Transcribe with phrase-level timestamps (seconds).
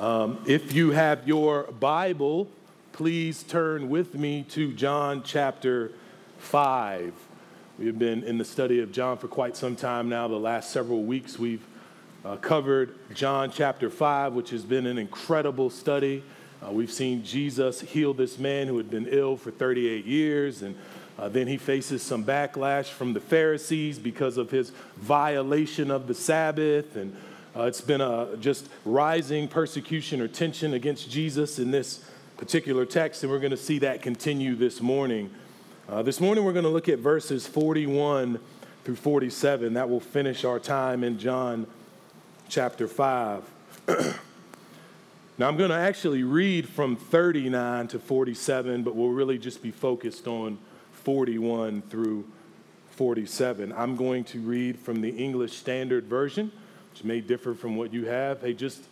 [0.00, 2.48] Um, if you have your Bible,
[2.92, 5.92] please turn with me to John chapter
[6.38, 7.12] 5.
[7.78, 10.26] We've been in the study of John for quite some time now.
[10.26, 11.62] The last several weeks, we've
[12.24, 16.22] uh, covered John chapter 5, which has been an incredible study.
[16.66, 20.76] Uh, we've seen Jesus heal this man who had been ill for 38 years, and
[21.18, 26.14] uh, then he faces some backlash from the Pharisees because of his violation of the
[26.14, 26.96] Sabbath.
[26.96, 27.14] And
[27.56, 32.04] uh, it's been a just rising persecution or tension against Jesus in this
[32.36, 35.30] particular text, and we're going to see that continue this morning.
[35.88, 38.38] Uh, this morning, we're going to look at verses 41
[38.84, 39.74] through 47.
[39.74, 41.66] That will finish our time in John
[42.48, 43.42] chapter 5.
[43.88, 49.72] now, I'm going to actually read from 39 to 47, but we'll really just be
[49.72, 50.56] focused on
[50.92, 52.26] 41 through
[52.92, 53.72] 47.
[53.72, 56.52] I'm going to read from the English Standard Version,
[57.00, 58.42] which may differ from what you have.
[58.42, 58.82] Hey, just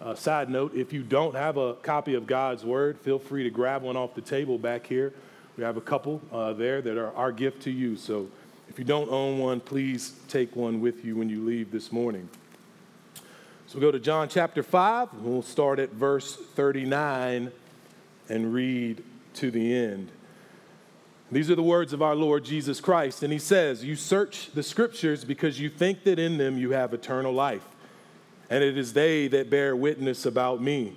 [0.00, 3.50] a side note if you don't have a copy of God's Word, feel free to
[3.50, 5.12] grab one off the table back here.
[5.58, 7.96] We have a couple uh, there that are our gift to you.
[7.96, 8.28] So
[8.70, 12.30] if you don't own one, please take one with you when you leave this morning.
[13.66, 15.12] So we'll go to John chapter 5.
[15.16, 17.52] We'll start at verse 39
[18.30, 19.04] and read
[19.34, 20.10] to the end.
[21.30, 23.22] These are the words of our Lord Jesus Christ.
[23.22, 26.94] And he says, You search the scriptures because you think that in them you have
[26.94, 27.66] eternal life,
[28.48, 30.96] and it is they that bear witness about me.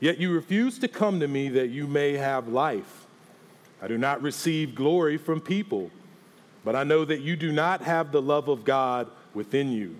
[0.00, 3.06] Yet you refuse to come to me that you may have life.
[3.82, 5.90] I do not receive glory from people,
[6.64, 9.96] but I know that you do not have the love of God within you.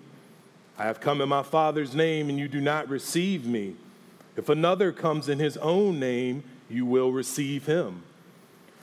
[0.77, 3.75] I have come in my Father's name, and you do not receive me.
[4.35, 8.03] If another comes in his own name, you will receive him.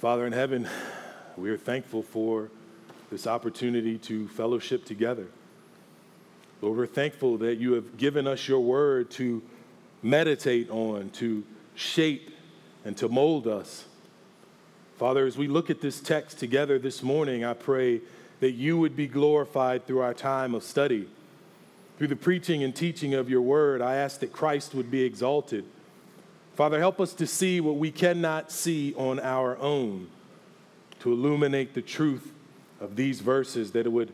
[0.00, 0.66] Father in heaven,
[1.36, 2.48] we are thankful for
[3.10, 5.26] this opportunity to fellowship together.
[6.62, 9.42] Lord, we're thankful that you have given us your word to
[10.02, 11.44] meditate on, to
[11.74, 12.30] shape,
[12.82, 13.84] and to mold us.
[14.96, 18.00] Father, as we look at this text together this morning, I pray
[18.40, 21.10] that you would be glorified through our time of study.
[21.98, 25.66] Through the preaching and teaching of your word, I ask that Christ would be exalted.
[26.60, 30.08] Father, help us to see what we cannot see on our own,
[30.98, 32.34] to illuminate the truth
[32.82, 34.12] of these verses, that it would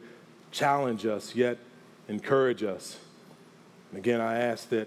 [0.53, 1.59] challenge us, yet
[2.07, 2.99] encourage us.
[3.91, 4.87] And again, I ask that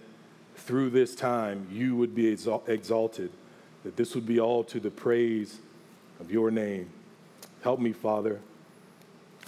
[0.55, 3.29] through this time you would be exalted,
[3.83, 5.59] that this would be all to the praise
[6.21, 6.89] of your name.
[7.61, 8.39] Help me, Father.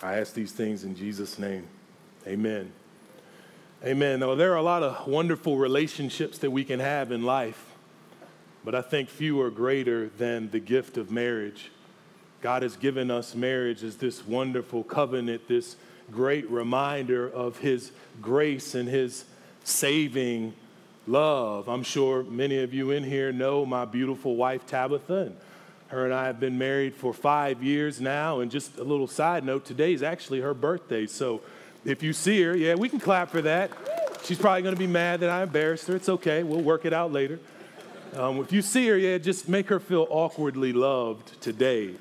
[0.03, 1.65] I ask these things in Jesus' name.
[2.27, 2.73] Amen.
[3.85, 4.19] Amen.
[4.19, 7.70] Now, there are a lot of wonderful relationships that we can have in life
[8.63, 11.71] but I think few are greater than the gift of marriage.
[12.41, 15.75] God has given us marriage as this wonderful covenant, this
[16.11, 17.91] great reminder of His
[18.21, 19.25] grace and His
[19.63, 20.53] saving
[21.07, 21.67] love.
[21.67, 25.35] I'm sure many of you in here know my beautiful wife, Tabitha, and
[25.87, 28.39] her and I have been married for five years now.
[28.39, 31.05] And just a little side note today is actually her birthday.
[31.05, 31.41] So
[31.83, 33.71] if you see her, yeah, we can clap for that.
[34.23, 35.95] She's probably going to be mad that I embarrassed her.
[35.95, 37.39] It's okay, we'll work it out later.
[38.13, 41.95] Um, if you see her, yeah, just make her feel awkwardly loved today.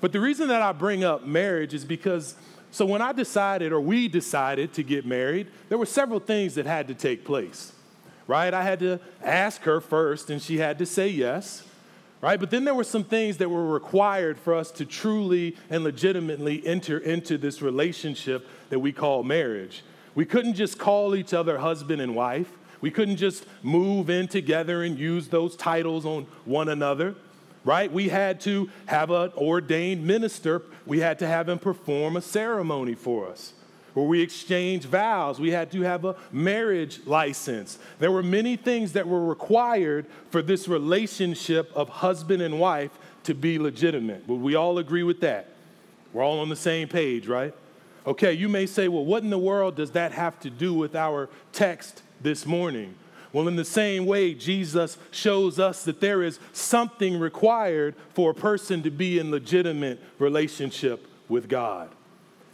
[0.00, 2.34] But the reason that I bring up marriage is because,
[2.72, 6.66] so when I decided, or we decided to get married, there were several things that
[6.66, 7.72] had to take place,
[8.26, 8.52] right?
[8.52, 11.62] I had to ask her first, and she had to say yes,
[12.20, 12.40] right?
[12.40, 16.66] But then there were some things that were required for us to truly and legitimately
[16.66, 19.84] enter into this relationship that we call marriage.
[20.16, 22.50] We couldn't just call each other husband and wife.
[22.84, 27.14] We couldn't just move in together and use those titles on one another,
[27.64, 27.90] right?
[27.90, 30.60] We had to have an ordained minister.
[30.84, 33.54] We had to have him perform a ceremony for us
[33.94, 35.40] where we exchange vows.
[35.40, 37.78] We had to have a marriage license.
[38.00, 42.90] There were many things that were required for this relationship of husband and wife
[43.22, 44.28] to be legitimate.
[44.28, 45.48] Would we all agree with that?
[46.12, 47.54] We're all on the same page, right?
[48.06, 50.94] Okay, you may say, well, what in the world does that have to do with
[50.94, 52.94] our text this morning.
[53.32, 58.34] Well, in the same way, Jesus shows us that there is something required for a
[58.34, 61.90] person to be in legitimate relationship with God,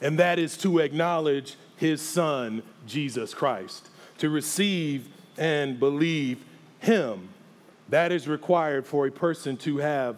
[0.01, 3.89] and that is to acknowledge his son, Jesus Christ,
[4.19, 5.09] to receive
[5.39, 6.45] and believe
[6.81, 7.29] him.
[7.89, 10.17] That is required for a person to have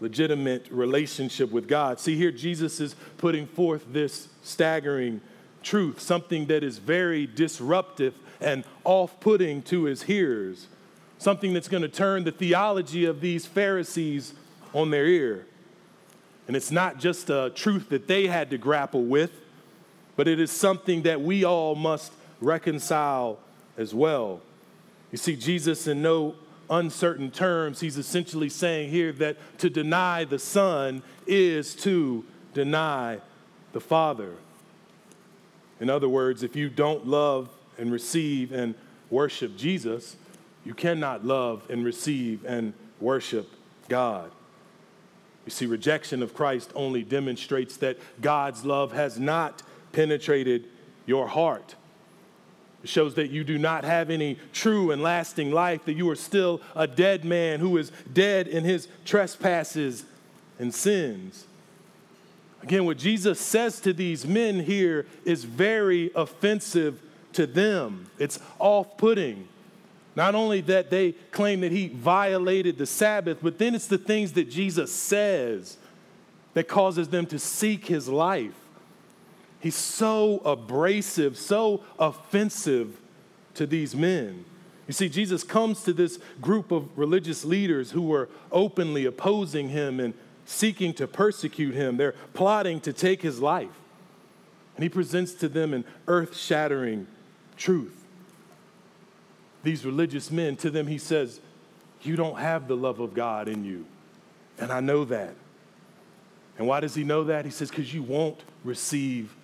[0.00, 2.00] legitimate relationship with God.
[2.00, 5.20] See here Jesus is putting forth this staggering
[5.64, 10.68] truth, something that is very disruptive and off-putting to his hearers.
[11.18, 14.34] Something that's going to turn the theology of these Pharisees
[14.72, 15.46] on their ear.
[16.46, 19.32] And it's not just a truth that they had to grapple with,
[20.16, 23.38] but it is something that we all must reconcile
[23.78, 24.42] as well.
[25.10, 26.34] You see, Jesus, in no
[26.68, 33.20] uncertain terms, he's essentially saying here that to deny the Son is to deny
[33.72, 34.34] the Father.
[35.80, 37.48] In other words, if you don't love
[37.78, 38.74] and receive and
[39.10, 40.16] worship Jesus,
[40.64, 43.50] you cannot love and receive and worship
[43.88, 44.30] God.
[45.44, 49.62] You see, rejection of Christ only demonstrates that God's love has not
[49.92, 50.64] penetrated
[51.06, 51.74] your heart.
[52.82, 56.16] It shows that you do not have any true and lasting life, that you are
[56.16, 60.04] still a dead man who is dead in his trespasses
[60.58, 61.46] and sins.
[62.64, 66.98] Again, what Jesus says to these men here is very offensive
[67.34, 68.08] to them.
[68.18, 69.46] It's off putting.
[70.16, 74.32] Not only that they claim that he violated the Sabbath, but then it's the things
[74.32, 75.76] that Jesus says
[76.54, 78.54] that causes them to seek his life.
[79.60, 82.98] He's so abrasive, so offensive
[83.56, 84.46] to these men.
[84.86, 90.00] You see, Jesus comes to this group of religious leaders who were openly opposing him
[90.00, 90.14] and
[90.44, 91.96] seeking to persecute him.
[91.96, 93.70] They're plotting to take his life.
[94.76, 97.06] And he presents to them an earth shattering
[97.56, 98.04] truth
[99.64, 101.40] these religious men, to them he says,
[102.02, 103.86] You don't have the love of God in you.
[104.58, 105.34] And I know that.
[106.56, 107.44] And why does he know that?
[107.44, 109.34] He says, Because you won't receive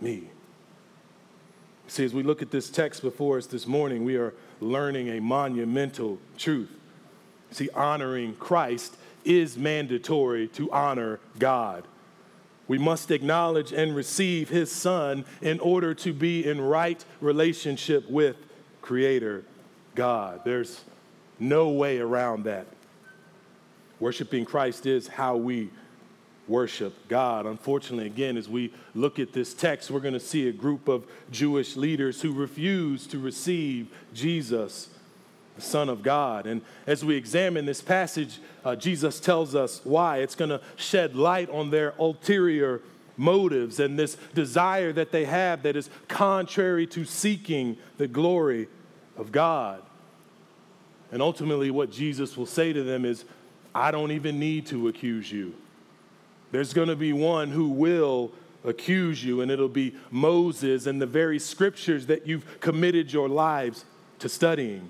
[0.00, 0.24] me.
[1.86, 5.20] See, as we look at this text before us this morning, we are learning a
[5.20, 6.70] monumental truth.
[7.50, 11.84] See, honoring Christ is mandatory to honor God.
[12.68, 18.36] We must acknowledge and receive his son in order to be in right relationship with
[18.80, 19.44] creator
[19.94, 20.40] God.
[20.44, 20.82] There's
[21.38, 22.66] no way around that.
[24.00, 25.70] Worshiping Christ is how we
[26.48, 27.46] worship God.
[27.46, 31.06] Unfortunately, again, as we look at this text, we're going to see a group of
[31.30, 34.88] Jewish leaders who refuse to receive Jesus,
[35.56, 36.46] the Son of God.
[36.46, 40.18] And as we examine this passage, uh, Jesus tells us why.
[40.18, 42.80] It's going to shed light on their ulterior
[43.16, 48.68] motives and this desire that they have that is contrary to seeking the glory
[49.16, 49.82] of God.
[51.10, 53.24] And ultimately, what Jesus will say to them is,
[53.74, 55.54] I don't even need to accuse you.
[56.50, 58.32] There's going to be one who will
[58.64, 63.84] accuse you, and it'll be Moses and the very scriptures that you've committed your lives
[64.20, 64.88] to studying.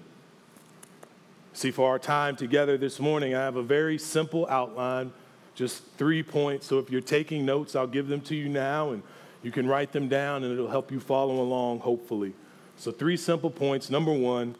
[1.55, 5.13] See, for our time together this morning, I have a very simple outline,
[5.55, 6.67] just three points.
[6.67, 9.03] So if you're taking notes, I'll give them to you now, and
[9.43, 12.33] you can write them down, and it'll help you follow along, hopefully.
[12.77, 13.91] So, three simple points.
[13.91, 14.57] Number one,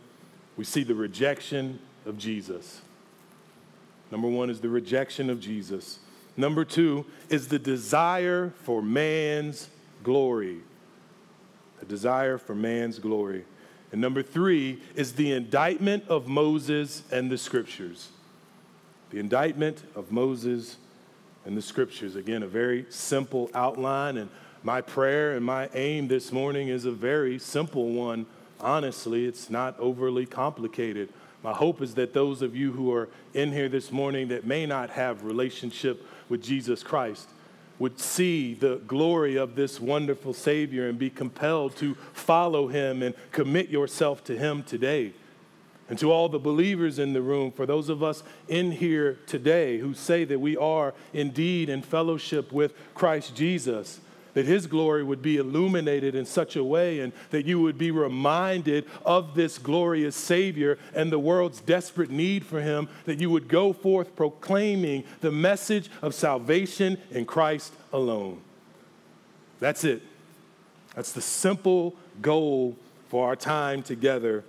[0.57, 2.83] we see the rejection of Jesus.
[4.11, 5.99] Number one is the rejection of Jesus.
[6.37, 9.69] Number two is the desire for man's
[10.03, 10.59] glory.
[11.81, 13.45] The desire for man's glory.
[13.93, 18.09] And number three is the indictment of Moses and the scriptures.
[19.11, 20.79] The indictment of Moses
[21.45, 22.17] and the scriptures.
[22.17, 24.31] Again, a very simple outline, and
[24.63, 28.25] my prayer and my aim this morning is a very simple one.
[28.61, 31.11] Honestly, it's not overly complicated.
[31.43, 34.65] My hope is that those of you who are in here this morning that may
[34.65, 37.29] not have relationship with Jesus Christ
[37.79, 43.15] would see the glory of this wonderful Savior and be compelled to follow him and
[43.33, 45.13] commit yourself to him today.
[45.89, 49.79] And to all the believers in the room, for those of us in here today
[49.79, 54.01] who say that we are indeed in fellowship with Christ Jesus,
[54.35, 57.91] that his glory would be illuminated in such a way and that you would be
[57.91, 63.49] reminded of this glorious Savior and the world's desperate need for him, that you would
[63.49, 68.41] go forth proclaiming the message of salvation in Christ alone.
[69.61, 70.03] That's it.
[70.95, 72.77] That's the simple goal
[73.09, 74.45] for our time together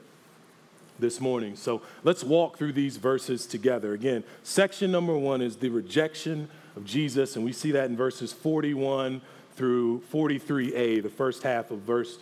[1.00, 1.56] this morning.
[1.56, 3.94] So let's walk through these verses together.
[3.94, 8.34] Again, section number one is the rejection of Jesus, and we see that in verses
[8.34, 9.22] 41
[9.56, 12.18] through 43a, the first half of verse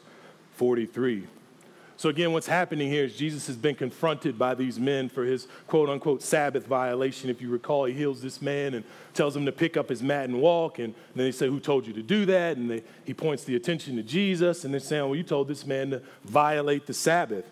[0.55, 1.27] 43.
[2.01, 5.47] So, again, what's happening here is Jesus has been confronted by these men for his
[5.67, 7.29] quote unquote Sabbath violation.
[7.29, 8.83] If you recall, he heals this man and
[9.13, 10.79] tells him to pick up his mat and walk.
[10.79, 12.57] And then they say, Who told you to do that?
[12.57, 14.65] And they, he points the attention to Jesus.
[14.65, 17.45] And they're saying, Well, you told this man to violate the Sabbath.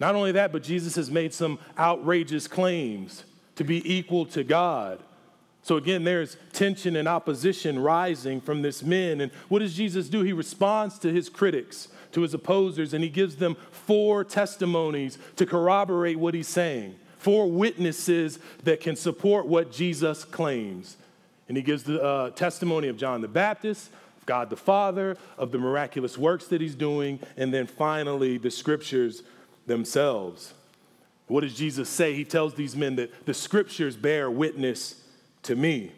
[0.00, 3.22] Not only that, but Jesus has made some outrageous claims
[3.54, 5.00] to be equal to God.
[5.64, 9.22] So again, there's tension and opposition rising from this men.
[9.22, 10.20] And what does Jesus do?
[10.20, 15.46] He responds to his critics, to his opposers, and he gives them four testimonies to
[15.46, 20.98] corroborate what he's saying, four witnesses that can support what Jesus claims.
[21.48, 25.50] And he gives the uh, testimony of John the Baptist, of God the Father, of
[25.50, 29.22] the miraculous works that he's doing, and then finally the scriptures
[29.66, 30.52] themselves.
[31.26, 32.14] What does Jesus say?
[32.14, 35.00] He tells these men that the scriptures bear witness
[35.44, 35.92] to me.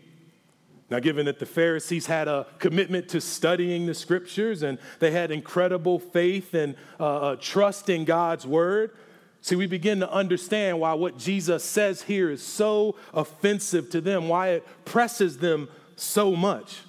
[0.88, 5.32] Now, given that the Pharisees had a commitment to studying the scriptures and they had
[5.32, 8.92] incredible faith and uh, uh, trust in God's word,
[9.40, 14.28] see, we begin to understand why what Jesus says here is so offensive to them,
[14.28, 16.82] why it presses them so much.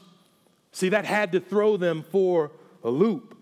[0.72, 2.52] See, that had to throw them for
[2.84, 3.36] a loop.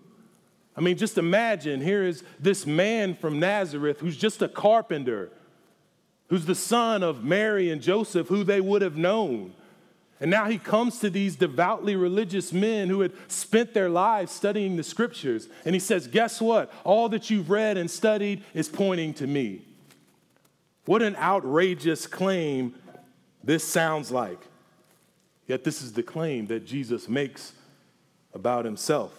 [0.74, 5.30] I mean, just imagine here is this man from Nazareth who's just a carpenter,
[6.28, 9.54] who's the son of Mary and Joseph, who they would have known.
[10.20, 14.76] And now he comes to these devoutly religious men who had spent their lives studying
[14.76, 15.48] the scriptures.
[15.64, 16.72] And he says, Guess what?
[16.84, 19.62] All that you've read and studied is pointing to me.
[20.86, 22.74] What an outrageous claim
[23.44, 24.40] this sounds like.
[25.46, 27.52] Yet, this is the claim that Jesus makes
[28.32, 29.12] about himself.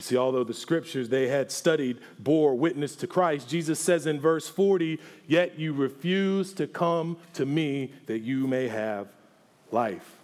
[0.00, 4.18] You see, although the scriptures they had studied bore witness to Christ, Jesus says in
[4.18, 9.08] verse 40, Yet you refuse to come to me that you may have
[9.70, 10.16] life.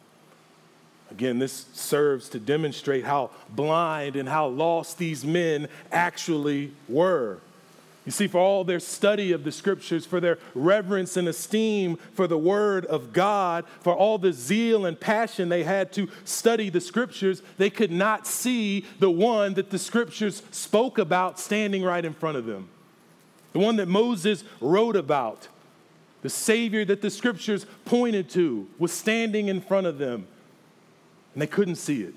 [1.11, 7.41] Again, this serves to demonstrate how blind and how lost these men actually were.
[8.07, 12.29] You see, for all their study of the scriptures, for their reverence and esteem for
[12.29, 16.81] the word of God, for all the zeal and passion they had to study the
[16.81, 22.15] scriptures, they could not see the one that the scriptures spoke about standing right in
[22.15, 22.69] front of them.
[23.53, 25.49] The one that Moses wrote about,
[26.23, 30.29] the Savior that the scriptures pointed to, was standing in front of them,
[31.35, 32.15] and they couldn't see it.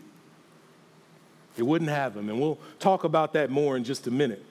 [1.56, 4.46] They wouldn't have him, and we'll talk about that more in just a minute.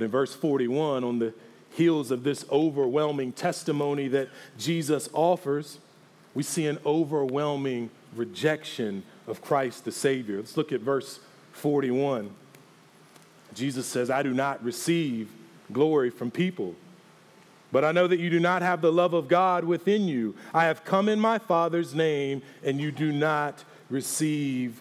[0.00, 1.34] But in verse 41, on the
[1.72, 5.76] heels of this overwhelming testimony that Jesus offers,
[6.34, 10.38] we see an overwhelming rejection of Christ the Savior.
[10.38, 11.20] Let's look at verse
[11.52, 12.30] 41.
[13.52, 15.28] Jesus says, I do not receive
[15.70, 16.76] glory from people,
[17.70, 20.34] but I know that you do not have the love of God within you.
[20.54, 24.80] I have come in my Father's name, and you do not receive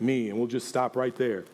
[0.00, 0.30] me.
[0.30, 1.44] And we'll just stop right there.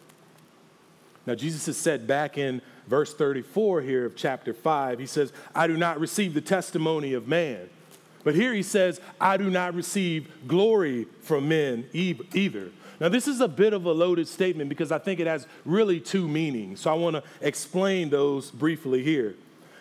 [1.26, 5.66] Now, Jesus has said back in verse 34 here of chapter 5, he says, I
[5.66, 7.68] do not receive the testimony of man.
[8.24, 12.70] But here he says, I do not receive glory from men either.
[13.00, 15.98] Now, this is a bit of a loaded statement because I think it has really
[15.98, 16.80] two meanings.
[16.80, 19.34] So I want to explain those briefly here.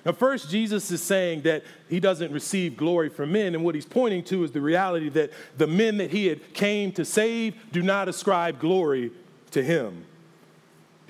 [0.03, 3.86] Now, first, Jesus is saying that he doesn't receive glory from men, and what he's
[3.86, 7.84] pointing to is the reality that the men that he had came to save do
[7.84, 9.12] not ascribe glory
[9.51, 10.05] to him.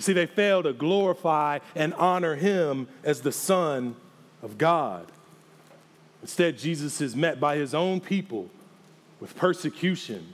[0.02, 3.94] See, they fail to glorify and honor him as the Son
[4.42, 5.06] of God.
[6.22, 8.50] Instead, Jesus is met by his own people
[9.20, 10.32] with persecution.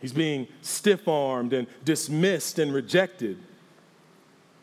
[0.00, 3.38] He's being stiff armed and dismissed and rejected.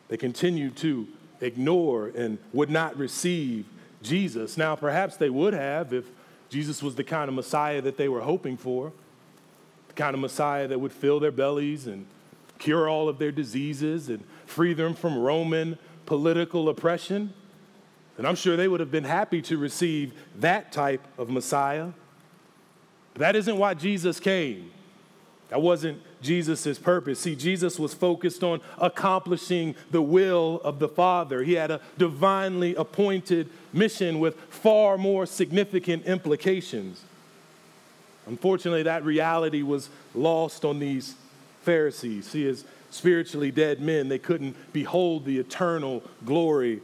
[0.07, 1.07] They continue to
[1.41, 3.65] ignore and would not receive
[4.01, 4.57] Jesus.
[4.57, 6.05] Now, perhaps they would have if
[6.49, 8.93] Jesus was the kind of Messiah that they were hoping for,
[9.89, 12.05] the kind of Messiah that would fill their bellies and
[12.59, 17.33] cure all of their diseases and free them from Roman political oppression.
[18.17, 21.89] And I'm sure they would have been happy to receive that type of Messiah.
[23.13, 24.71] But that isn't why Jesus came.
[25.49, 27.19] That wasn't Jesus' purpose.
[27.19, 31.43] See, Jesus was focused on accomplishing the will of the Father.
[31.43, 37.01] He had a divinely appointed mission with far more significant implications.
[38.27, 41.15] Unfortunately, that reality was lost on these
[41.69, 42.25] Pharisees.
[42.25, 46.79] See, as spiritually dead men, they couldn't behold the eternal glory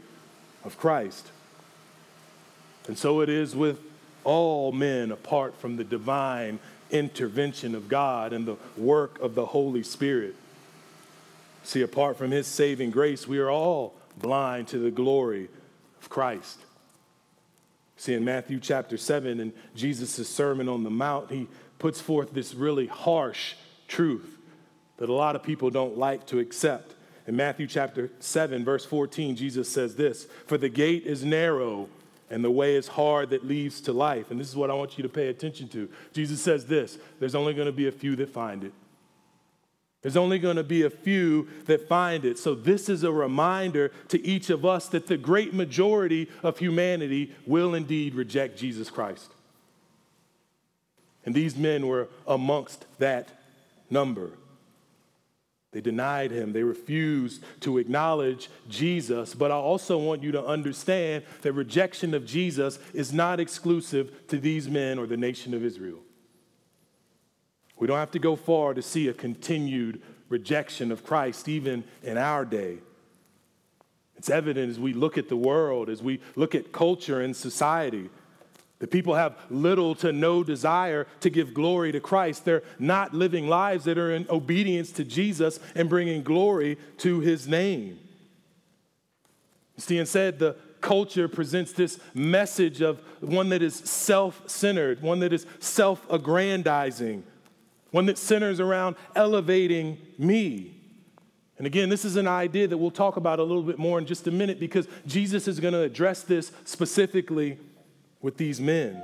[0.63, 1.31] of Christ.
[2.87, 3.79] And so it is with
[4.23, 6.59] all men apart from the divine
[6.91, 10.35] intervention of God and the work of the Holy Spirit.
[11.63, 15.49] See, apart from his saving grace, we are all blind to the glory
[15.99, 16.59] of Christ.
[17.97, 21.47] See, in Matthew chapter 7, in Jesus' Sermon on the Mount, he
[21.79, 23.55] puts forth this really harsh
[23.87, 24.34] truth
[24.97, 26.93] that a lot of people don't like to accept.
[27.27, 31.89] In Matthew chapter 7, verse 14, Jesus says this For the gate is narrow
[32.29, 34.31] and the way is hard that leads to life.
[34.31, 35.89] And this is what I want you to pay attention to.
[36.13, 38.73] Jesus says this there's only going to be a few that find it.
[40.01, 42.37] There's only going to be a few that find it.
[42.37, 47.33] So, this is a reminder to each of us that the great majority of humanity
[47.47, 49.31] will indeed reject Jesus Christ.
[51.25, 53.29] And these men were amongst that
[53.89, 54.33] number.
[55.75, 56.53] They denied him.
[56.53, 59.36] They refused to acknowledge Jesus.
[59.36, 64.38] But I also want you to understand that rejection of Jesus is not exclusive to
[64.38, 66.00] these men or the nation of Israel.
[67.77, 72.17] We don't have to go far to see a continued rejection of Christ, even in
[72.17, 72.77] our day.
[74.15, 78.10] It's evident as we look at the world, as we look at culture and society.
[78.79, 82.44] The people have little to no desire to give glory to Christ.
[82.44, 87.48] They're not living lives that are in obedience to Jesus and bringing glory to his
[87.48, 88.00] name.
[89.77, 95.34] See, said the culture presents this message of one that is self centered, one that
[95.34, 97.24] is self aggrandizing,
[97.91, 100.75] one that centers around elevating me.
[101.58, 104.05] And again, this is an idea that we'll talk about a little bit more in
[104.05, 107.58] just a minute because Jesus is going to address this specifically
[108.25, 109.03] with these men.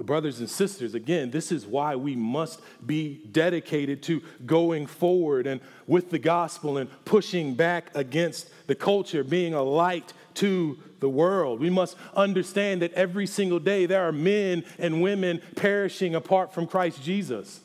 [0.00, 5.60] Brothers and sisters, again, this is why we must be dedicated to going forward and
[5.86, 11.60] with the gospel and pushing back against the culture, being a light to the world.
[11.60, 16.66] We must understand that every single day there are men and women perishing apart from
[16.66, 17.60] Christ Jesus.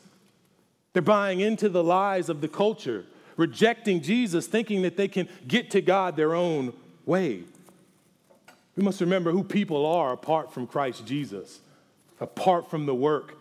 [0.92, 3.04] They're buying into the lies of the culture,
[3.36, 6.72] rejecting Jesus, thinking that they can get to God their own
[7.04, 7.42] way.
[8.76, 11.60] We must remember who people are apart from Christ Jesus,
[12.20, 13.36] apart from the work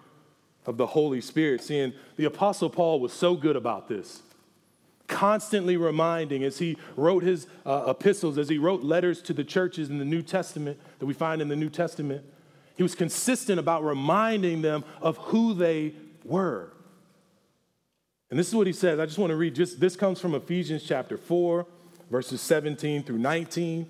[0.66, 1.62] of the Holy Spirit.
[1.62, 4.22] Seeing the Apostle Paul was so good about this
[5.08, 9.90] constantly reminding as he wrote his uh, epistles, as he wrote letters to the churches
[9.90, 12.24] in the New Testament that we find in the New Testament,
[12.76, 16.72] he was consistent about reminding them of who they were.
[18.30, 19.00] And this is what he says.
[19.00, 21.66] I just want to read just this comes from Ephesians chapter 4,
[22.10, 23.90] verses 17 through 19.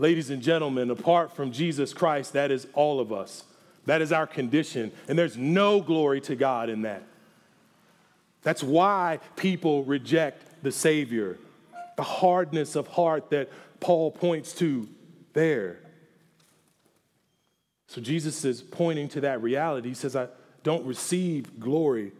[0.00, 3.44] Ladies and gentlemen, apart from Jesus Christ, that is all of us.
[3.84, 4.92] That is our condition.
[5.08, 7.02] And there's no glory to God in that.
[8.42, 11.36] That's why people reject the Savior,
[11.98, 14.88] the hardness of heart that Paul points to
[15.34, 15.80] there.
[17.88, 19.90] So Jesus is pointing to that reality.
[19.90, 20.28] He says, I
[20.62, 22.12] don't receive glory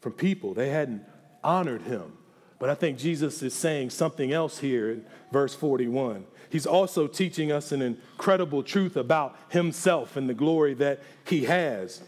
[0.00, 0.54] from people.
[0.54, 1.02] They hadn't
[1.42, 2.12] honored him.
[2.60, 6.24] But I think Jesus is saying something else here in verse 41.
[6.50, 12.02] He's also teaching us an incredible truth about himself and the glory that he has.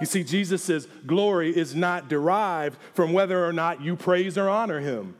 [0.00, 4.48] You see, Jesus' says glory is not derived from whether or not you praise or
[4.48, 5.14] honor him.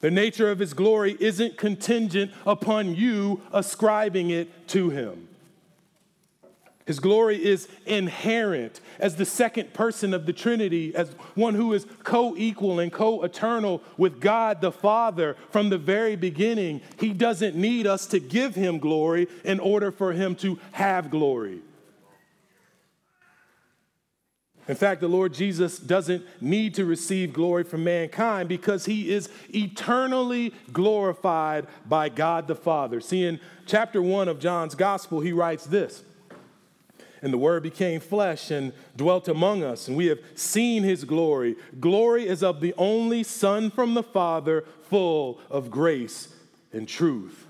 [0.00, 5.28] The nature of his glory isn't contingent upon you ascribing it to him.
[6.86, 11.86] His glory is inherent as the second person of the Trinity, as one who is
[12.02, 16.80] co equal and co eternal with God the Father from the very beginning.
[16.98, 21.60] He doesn't need us to give him glory in order for him to have glory.
[24.66, 29.28] In fact, the Lord Jesus doesn't need to receive glory from mankind because he is
[29.52, 33.00] eternally glorified by God the Father.
[33.00, 36.04] See, in chapter one of John's gospel, he writes this.
[37.22, 41.56] And the Word became flesh and dwelt among us, and we have seen his glory.
[41.78, 46.28] Glory is of the only Son from the Father, full of grace
[46.72, 47.46] and truth.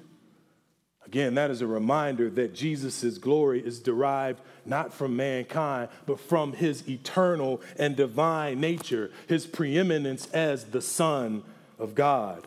[1.06, 6.52] Again, that is a reminder that Jesus' glory is derived not from mankind, but from
[6.52, 11.42] his eternal and divine nature, his preeminence as the Son
[11.80, 12.46] of God.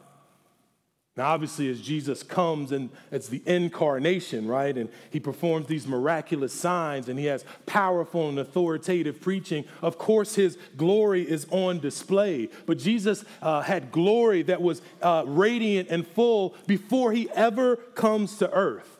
[1.15, 4.76] Now, obviously, as Jesus comes and it's the incarnation, right?
[4.76, 9.65] And he performs these miraculous signs and he has powerful and authoritative preaching.
[9.84, 12.49] Of course, his glory is on display.
[12.65, 18.38] But Jesus uh, had glory that was uh, radiant and full before he ever comes
[18.38, 18.97] to earth.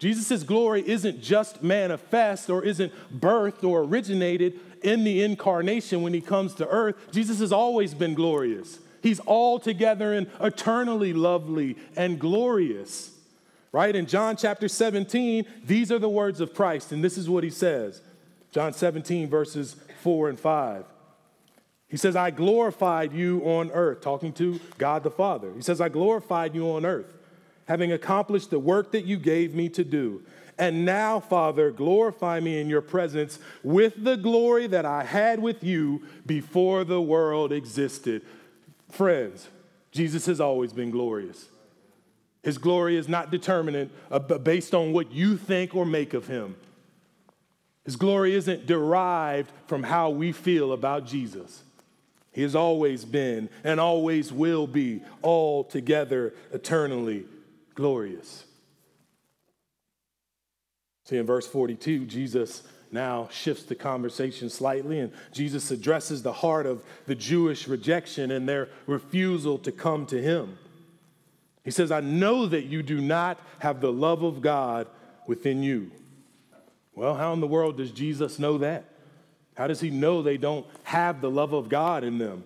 [0.00, 6.20] Jesus' glory isn't just manifest or isn't birthed or originated in the incarnation when he
[6.20, 6.96] comes to earth.
[7.12, 8.80] Jesus has always been glorious.
[9.04, 13.10] He's altogether and eternally lovely and glorious.
[13.70, 13.94] Right?
[13.94, 17.50] In John chapter 17, these are the words of Christ, and this is what he
[17.50, 18.00] says
[18.50, 20.86] John 17, verses 4 and 5.
[21.86, 25.52] He says, I glorified you on earth, talking to God the Father.
[25.54, 27.12] He says, I glorified you on earth,
[27.66, 30.22] having accomplished the work that you gave me to do.
[30.56, 35.62] And now, Father, glorify me in your presence with the glory that I had with
[35.62, 38.22] you before the world existed.
[38.94, 39.48] Friends,
[39.90, 41.48] Jesus has always been glorious.
[42.44, 46.54] His glory is not determinate uh, based on what you think or make of him.
[47.84, 51.64] His glory isn't derived from how we feel about Jesus.
[52.30, 57.24] He has always been and always will be altogether eternally
[57.74, 58.44] glorious.
[61.06, 62.62] See, in verse 42, Jesus
[62.94, 68.48] now shifts the conversation slightly, and Jesus addresses the heart of the Jewish rejection and
[68.48, 70.56] their refusal to come to him.
[71.64, 74.86] He says, I know that you do not have the love of God
[75.26, 75.90] within you.
[76.94, 78.84] Well, how in the world does Jesus know that?
[79.56, 82.44] How does he know they don't have the love of God in them?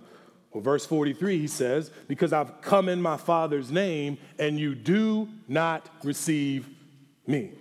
[0.52, 5.28] Well, verse 43, he says, Because I've come in my Father's name, and you do
[5.46, 6.68] not receive
[7.26, 7.52] me.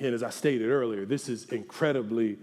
[0.00, 2.38] And as I stated earlier, this is incredibly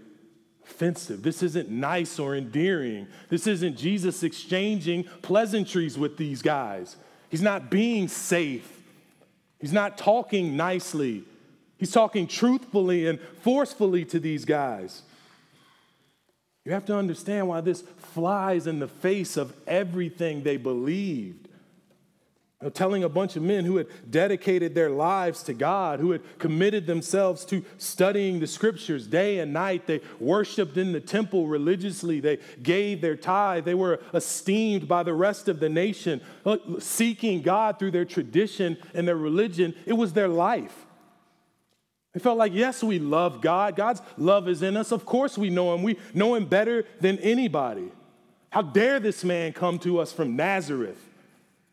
[0.64, 1.22] offensive.
[1.22, 3.06] This isn't nice or endearing.
[3.28, 6.96] This isn't Jesus exchanging pleasantries with these guys.
[7.30, 8.82] He's not being safe.
[9.58, 11.24] He's not talking nicely.
[11.78, 15.02] He's talking truthfully and forcefully to these guys.
[16.64, 21.45] You have to understand why this flies in the face of everything they believed
[22.72, 26.86] telling a bunch of men who had dedicated their lives to God, who had committed
[26.86, 29.86] themselves to studying the scriptures day and night.
[29.86, 35.12] They worshiped in the temple religiously, they gave their tithe, they were esteemed by the
[35.12, 39.74] rest of the nation, uh, seeking God through their tradition and their religion.
[39.84, 40.86] It was their life.
[42.14, 43.76] They felt like, yes, we love God.
[43.76, 44.90] God's love is in us.
[44.90, 45.82] Of course, we know Him.
[45.82, 47.92] We know Him better than anybody.
[48.48, 51.05] How dare this man come to us from Nazareth?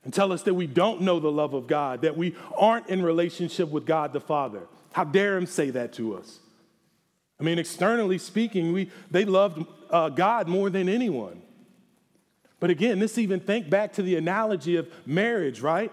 [0.03, 3.01] And tell us that we don't know the love of God, that we aren't in
[3.01, 4.61] relationship with God the Father.
[4.91, 6.39] How dare him say that to us?
[7.39, 11.41] I mean, externally speaking, we, they loved uh, God more than anyone.
[12.59, 15.91] But again, this even think back to the analogy of marriage, right?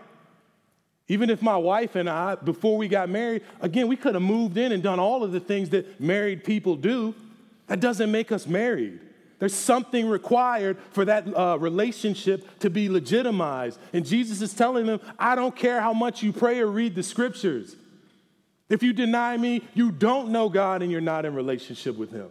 [1.08, 4.56] Even if my wife and I, before we got married, again, we could have moved
[4.56, 7.14] in and done all of the things that married people do.
[7.66, 9.00] That doesn't make us married.
[9.40, 13.80] There's something required for that uh, relationship to be legitimized.
[13.94, 17.02] And Jesus is telling them, I don't care how much you pray or read the
[17.02, 17.74] scriptures.
[18.68, 22.28] If you deny me, you don't know God and you're not in relationship with Him.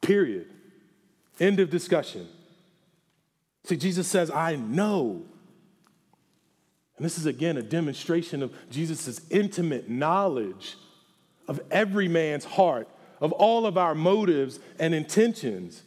[0.00, 0.46] Period.
[1.38, 2.26] End of discussion.
[3.64, 5.22] See, Jesus says, I know.
[6.96, 10.76] And this is again a demonstration of Jesus' intimate knowledge
[11.46, 12.88] of every man's heart
[13.20, 15.82] of all of our motives and intentions.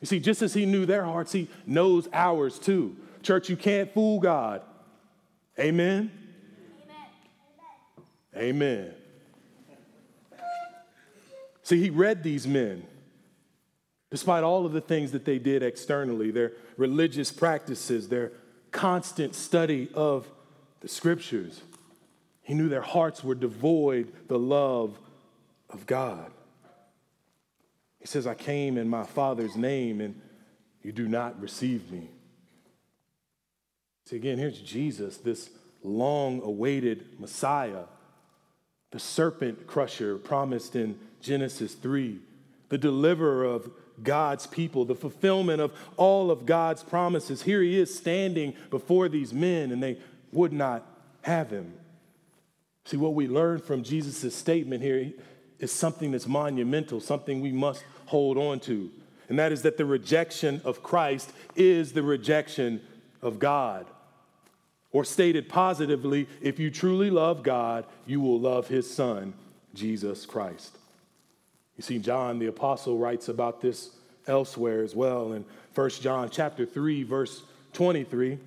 [0.00, 2.96] You see, just as he knew their hearts, he knows ours too.
[3.22, 4.62] Church, you can't fool God.
[5.58, 6.10] Amen?
[8.36, 8.94] Amen.
[11.62, 12.84] See, he read these men.
[14.10, 18.32] Despite all of the things that they did externally, their religious practices, their
[18.72, 20.28] constant study of
[20.80, 21.60] the scriptures,
[22.42, 24.98] he knew their hearts were devoid the love
[25.68, 26.32] of God.
[28.00, 30.20] He says, I came in my Father's name and
[30.82, 32.08] you do not receive me.
[34.06, 35.50] See, again, here's Jesus, this
[35.82, 37.84] long awaited Messiah,
[38.90, 42.18] the serpent crusher promised in Genesis 3,
[42.70, 43.70] the deliverer of
[44.02, 47.42] God's people, the fulfillment of all of God's promises.
[47.42, 49.98] Here he is standing before these men, and they
[50.32, 50.86] would not
[51.22, 51.74] have him.
[52.86, 55.12] See, what we learn from Jesus' statement here
[55.60, 58.90] is something that's monumental, something we must hold on to.
[59.28, 62.80] And that is that the rejection of Christ is the rejection
[63.22, 63.86] of God.
[64.90, 69.34] Or stated positively, if you truly love God, you will love his son,
[69.72, 70.76] Jesus Christ.
[71.76, 73.90] You see, John the apostle writes about this
[74.26, 75.32] elsewhere as well.
[75.32, 75.44] In
[75.74, 77.42] 1 John chapter 3, verse
[77.74, 78.38] 23,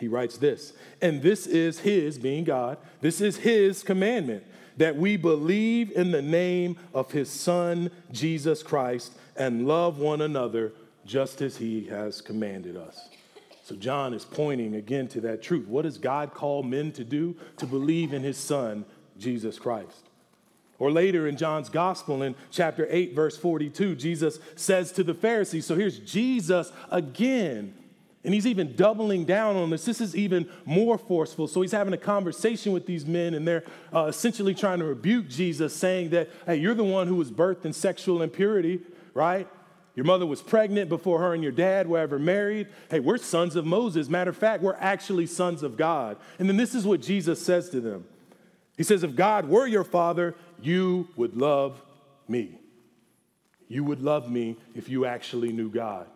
[0.00, 4.42] he writes this, and this is his, being God, this is his commandment
[4.76, 10.72] that we believe in the name of his Son, Jesus Christ, and love one another
[11.06, 13.08] just as he has commanded us.
[13.62, 15.66] So, John is pointing again to that truth.
[15.66, 17.36] What does God call men to do?
[17.58, 18.84] To believe in his Son,
[19.18, 20.10] Jesus Christ.
[20.78, 25.66] Or later in John's gospel, in chapter 8, verse 42, Jesus says to the Pharisees,
[25.66, 27.74] so here's Jesus again
[28.24, 29.84] and he's even doubling down on this.
[29.84, 31.46] This is even more forceful.
[31.46, 35.28] So he's having a conversation with these men, and they're uh, essentially trying to rebuke
[35.28, 38.80] Jesus, saying that, hey, you're the one who was birthed in sexual impurity,
[39.12, 39.46] right?
[39.94, 42.68] Your mother was pregnant before her and your dad were ever married.
[42.90, 44.08] Hey, we're sons of Moses.
[44.08, 46.16] Matter of fact, we're actually sons of God.
[46.38, 48.04] And then this is what Jesus says to them
[48.76, 51.80] He says, If God were your father, you would love
[52.26, 52.58] me.
[53.68, 56.06] You would love me if you actually knew God.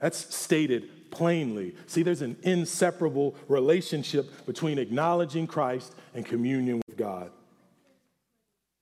[0.00, 1.74] That's stated plainly.
[1.86, 7.30] See, there's an inseparable relationship between acknowledging Christ and communion with God.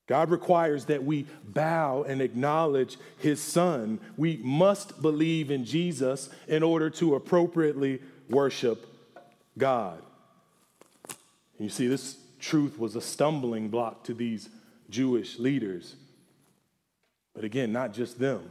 [0.06, 3.98] God requires that we bow and acknowledge his son.
[4.16, 8.86] We must believe in Jesus in order to appropriately worship
[9.58, 10.00] God.
[11.58, 14.48] You see, this truth was a stumbling block to these
[14.90, 15.96] Jewish leaders.
[17.34, 18.50] But again, not just them.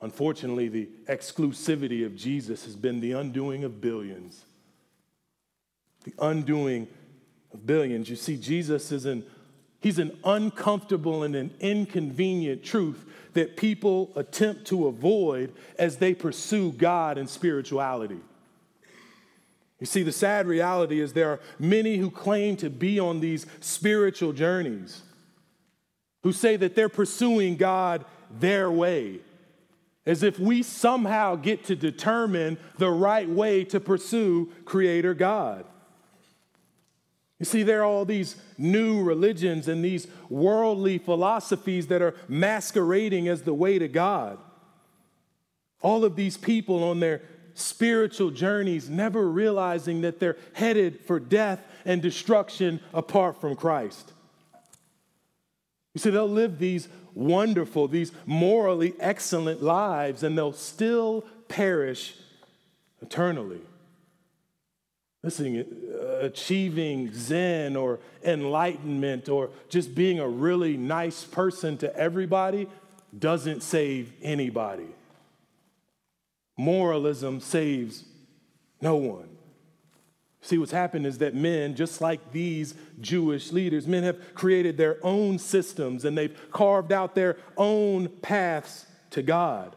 [0.00, 4.44] Unfortunately, the exclusivity of Jesus has been the undoing of billions.
[6.04, 6.86] The undoing
[7.52, 8.10] of billions.
[8.10, 9.24] You see, Jesus is an
[9.80, 13.04] He's an uncomfortable and an inconvenient truth
[13.34, 18.18] that people attempt to avoid as they pursue God and spirituality.
[19.78, 23.46] You see, the sad reality is there are many who claim to be on these
[23.60, 25.02] spiritual journeys,
[26.22, 28.04] who say that they're pursuing God
[28.40, 29.20] their way,
[30.06, 35.64] as if we somehow get to determine the right way to pursue Creator God.
[37.38, 43.28] You see, there are all these new religions and these worldly philosophies that are masquerading
[43.28, 44.38] as the way to God.
[45.82, 47.20] All of these people on their
[47.52, 54.12] spiritual journeys never realizing that they're headed for death and destruction apart from Christ.
[55.94, 62.14] You see, they'll live these wonderful, these morally excellent lives, and they'll still perish
[63.00, 63.60] eternally.
[65.22, 72.68] Listen, uh, achieving Zen or enlightenment or just being a really nice person to everybody
[73.18, 74.86] doesn't save anybody.
[76.56, 78.04] Moralism saves
[78.80, 79.35] no one.
[80.46, 84.98] See, what's happened is that men, just like these Jewish leaders, men have created their
[85.04, 89.74] own systems and they've carved out their own paths to God.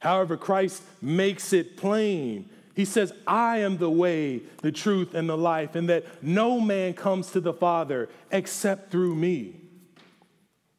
[0.00, 5.36] However, Christ makes it plain he says, I am the way, the truth, and the
[5.36, 9.62] life, and that no man comes to the Father except through me.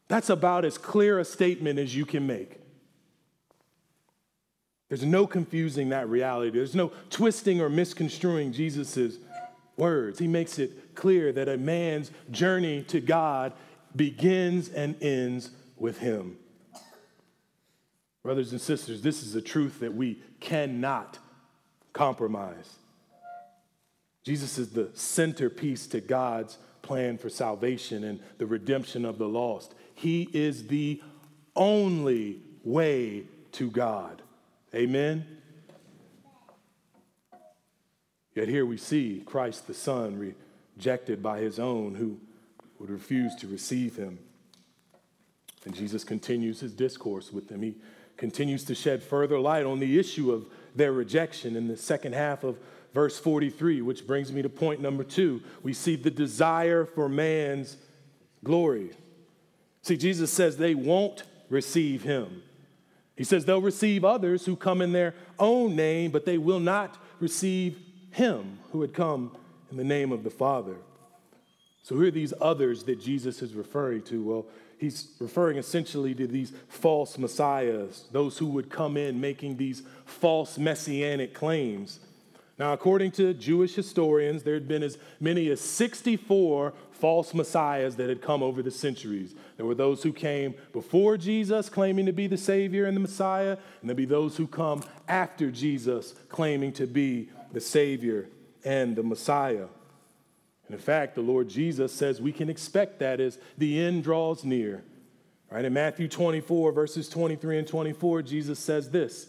[0.07, 2.59] That's about as clear a statement as you can make.
[4.89, 6.51] There's no confusing that reality.
[6.51, 9.17] There's no twisting or misconstruing Jesus'
[9.75, 10.19] words.
[10.19, 13.53] He makes it clear that a man's journey to God
[13.95, 16.37] begins and ends with him.
[18.23, 21.19] Brothers and sisters, this is a truth that we cannot
[21.93, 22.75] compromise.
[24.23, 29.73] Jesus is the centerpiece to God's plan for salvation and the redemption of the lost.
[29.95, 31.01] He is the
[31.55, 33.23] only way
[33.53, 34.21] to God.
[34.77, 35.25] Amen?
[38.35, 40.35] Yet here we see Christ the Son
[40.77, 42.19] rejected by his own who
[42.77, 44.19] would refuse to receive him.
[45.65, 47.63] And Jesus continues his discourse with them.
[47.63, 47.77] He
[48.17, 52.43] continues to shed further light on the issue of their rejection in the second half
[52.43, 52.59] of
[52.93, 55.41] verse 43, which brings me to point number two.
[55.63, 57.77] We see the desire for man's
[58.43, 58.91] glory.
[59.81, 62.43] See, Jesus says they won't receive him.
[63.17, 66.97] He says they'll receive others who come in their own name, but they will not
[67.19, 67.77] receive
[68.11, 69.35] him who had come
[69.71, 70.75] in the name of the Father.
[71.81, 74.23] So, who are these others that Jesus is referring to?
[74.23, 74.45] Well,
[74.77, 80.57] he's referring essentially to these false messiahs, those who would come in making these false
[80.57, 81.99] messianic claims.
[82.59, 88.09] Now, according to Jewish historians, there had been as many as 64 false messiahs that
[88.09, 89.35] had come over the centuries.
[89.57, 93.57] There were those who came before Jesus claiming to be the Savior and the Messiah,
[93.81, 98.29] and there'd be those who come after Jesus claiming to be the Savior
[98.63, 99.65] and the Messiah.
[100.67, 104.43] And in fact, the Lord Jesus says we can expect that as the end draws
[104.43, 104.83] near.
[105.49, 105.65] Right?
[105.65, 109.27] In Matthew 24, verses 23 and 24, Jesus says this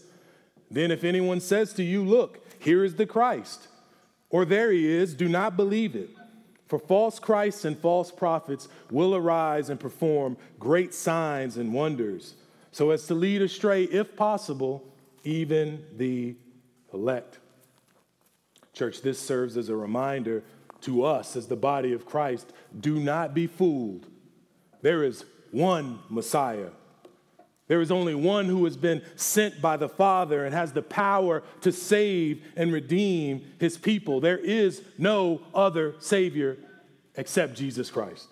[0.70, 3.68] Then if anyone says to you, Look, here is the Christ,
[4.28, 6.10] or there he is, do not believe it.
[6.68, 12.34] For false Christs and false prophets will arise and perform great signs and wonders,
[12.72, 14.84] so as to lead astray, if possible,
[15.24, 16.36] even the
[16.92, 17.38] elect.
[18.74, 20.44] Church, this serves as a reminder
[20.82, 24.06] to us as the body of Christ do not be fooled.
[24.82, 26.68] There is one Messiah.
[27.68, 31.42] There is only one who has been sent by the Father and has the power
[31.60, 34.20] to save and redeem his people.
[34.20, 36.56] There is no other Savior
[37.14, 38.26] except Jesus Christ.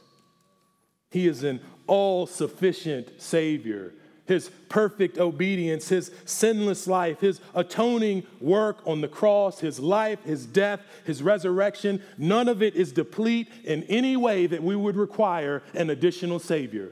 [1.11, 3.93] He is an all sufficient Savior,
[4.25, 10.47] his perfect obedience, his sinless life, his atoning work on the cross, his life, his
[10.47, 15.63] death, his resurrection, none of it is deplete in any way that we would require
[15.75, 16.91] an additional Savior.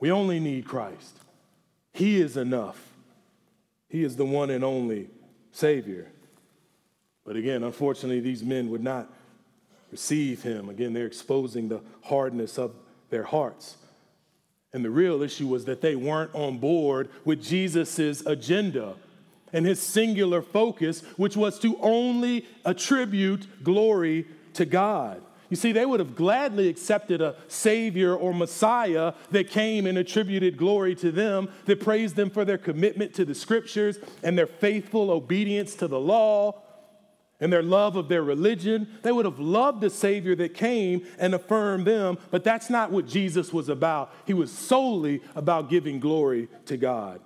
[0.00, 1.18] We only need Christ.
[1.92, 2.82] He is enough.
[3.88, 5.08] He is the one and only
[5.52, 6.10] Savior.
[7.24, 9.12] But again, unfortunately, these men would not
[9.90, 10.68] receive him.
[10.68, 12.74] Again, they're exposing the hardness of
[13.10, 13.76] their hearts.
[14.72, 18.94] And the real issue was that they weren't on board with Jesus' agenda
[19.52, 25.20] and his singular focus, which was to only attribute glory to God.
[25.50, 30.56] You see, they would have gladly accepted a Savior or Messiah that came and attributed
[30.56, 35.10] glory to them, that praised them for their commitment to the Scriptures and their faithful
[35.10, 36.62] obedience to the law
[37.40, 38.86] and their love of their religion.
[39.02, 43.06] They would have loved a Savior that came and affirmed them, but that's not what
[43.06, 44.14] Jesus was about.
[44.26, 47.20] He was solely about giving glory to God.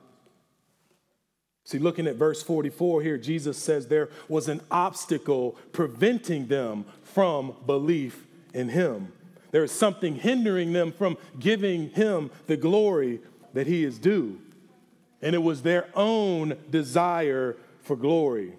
[1.65, 7.55] See, looking at verse 44 here, Jesus says there was an obstacle preventing them from
[7.65, 9.13] belief in Him.
[9.51, 13.21] There is something hindering them from giving Him the glory
[13.55, 14.41] that He is due.
[15.23, 18.53] And it was their own desire for glory.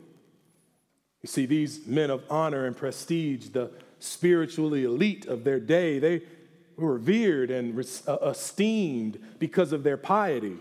[1.22, 6.22] You see, these men of honor and prestige, the spiritually elite of their day, they
[6.76, 10.58] were revered and uh, esteemed because of their piety.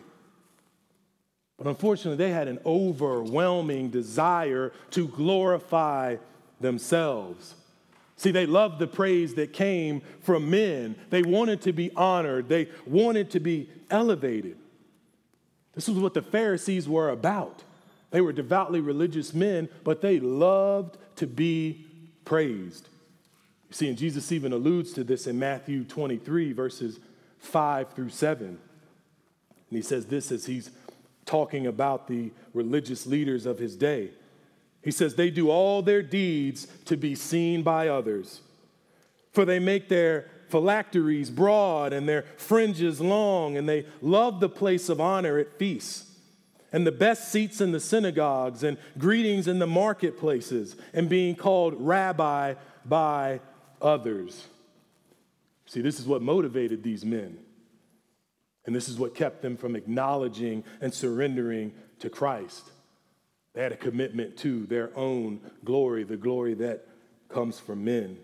[1.57, 6.17] But unfortunately, they had an overwhelming desire to glorify
[6.61, 7.55] themselves.
[8.17, 10.97] See, they loved the praise that came from men.
[11.11, 14.57] They wanted to be honored, they wanted to be elevated.
[15.75, 17.65] This was what the Pharisees were about.
[18.11, 21.85] They were devoutly religious men, but they loved to be
[22.25, 22.89] praised.
[23.71, 27.01] You see, and Jesus even alludes to this in Matthew 23, verses
[27.41, 28.47] 5 through 7.
[28.47, 28.59] And
[29.71, 30.71] he says this as he's
[31.27, 34.11] talking about the religious leaders of his day.
[34.83, 38.43] He says, They do all their deeds to be seen by others,
[39.33, 44.89] for they make their phylacteries broad and their fringes long, and they love the place
[44.89, 46.11] of honor at feasts
[46.75, 51.73] and the best seats in the synagogues and greetings in the marketplaces and being called
[51.79, 53.41] rabbi by
[53.81, 54.49] others.
[55.67, 57.39] See, this is what motivated these men.
[58.67, 62.71] And this is what kept them from acknowledging and surrendering to Christ.
[63.53, 66.87] They had a commitment to their own glory, the glory that
[67.29, 68.19] comes from men.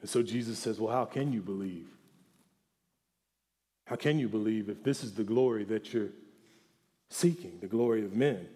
[0.00, 1.88] And so Jesus says, Well, how can you believe?
[3.86, 6.10] How can you believe if this is the glory that you're
[7.14, 8.46] seeking the glory of men.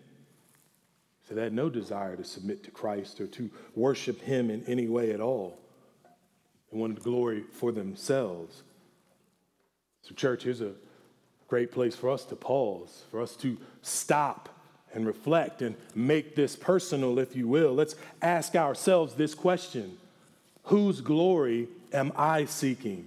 [1.28, 4.88] So they had no desire to submit to Christ or to worship him in any
[4.88, 5.58] way at all.
[6.72, 8.62] They wanted glory for themselves.
[10.08, 10.72] So, church, here's a
[11.48, 14.48] great place for us to pause, for us to stop
[14.94, 17.74] and reflect and make this personal, if you will.
[17.74, 19.98] Let's ask ourselves this question
[20.64, 23.06] Whose glory am I seeking?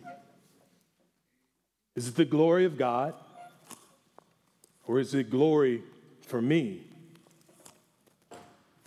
[1.96, 3.16] Is it the glory of God?
[4.86, 5.82] Or is it glory
[6.22, 6.82] for me?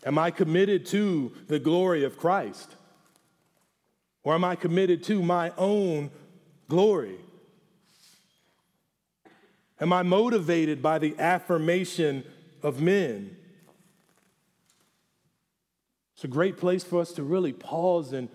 [0.05, 2.77] Am I committed to the glory of Christ?
[4.23, 6.11] Or am I committed to my own
[6.69, 7.19] glory?
[9.81, 12.25] Am I motivated by the affirmation
[12.63, 13.37] of men?
[16.15, 18.29] It's a great place for us to really pause and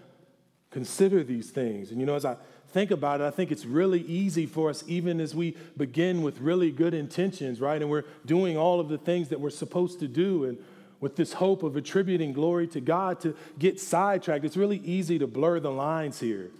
[0.69, 1.91] consider these things.
[1.91, 2.35] And you know, as I
[2.71, 6.39] think about it, I think it's really easy for us, even as we begin with
[6.39, 7.81] really good intentions, right?
[7.81, 10.57] And we're doing all of the things that we're supposed to do, and
[10.99, 14.43] with this hope of attributing glory to God, to get sidetracked.
[14.43, 16.51] It's really easy to blur the lines here.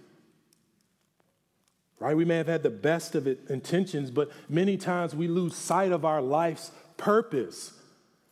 [2.00, 2.16] Right?
[2.16, 5.92] We may have had the best of it, intentions, but many times we lose sight
[5.92, 7.74] of our life's purpose.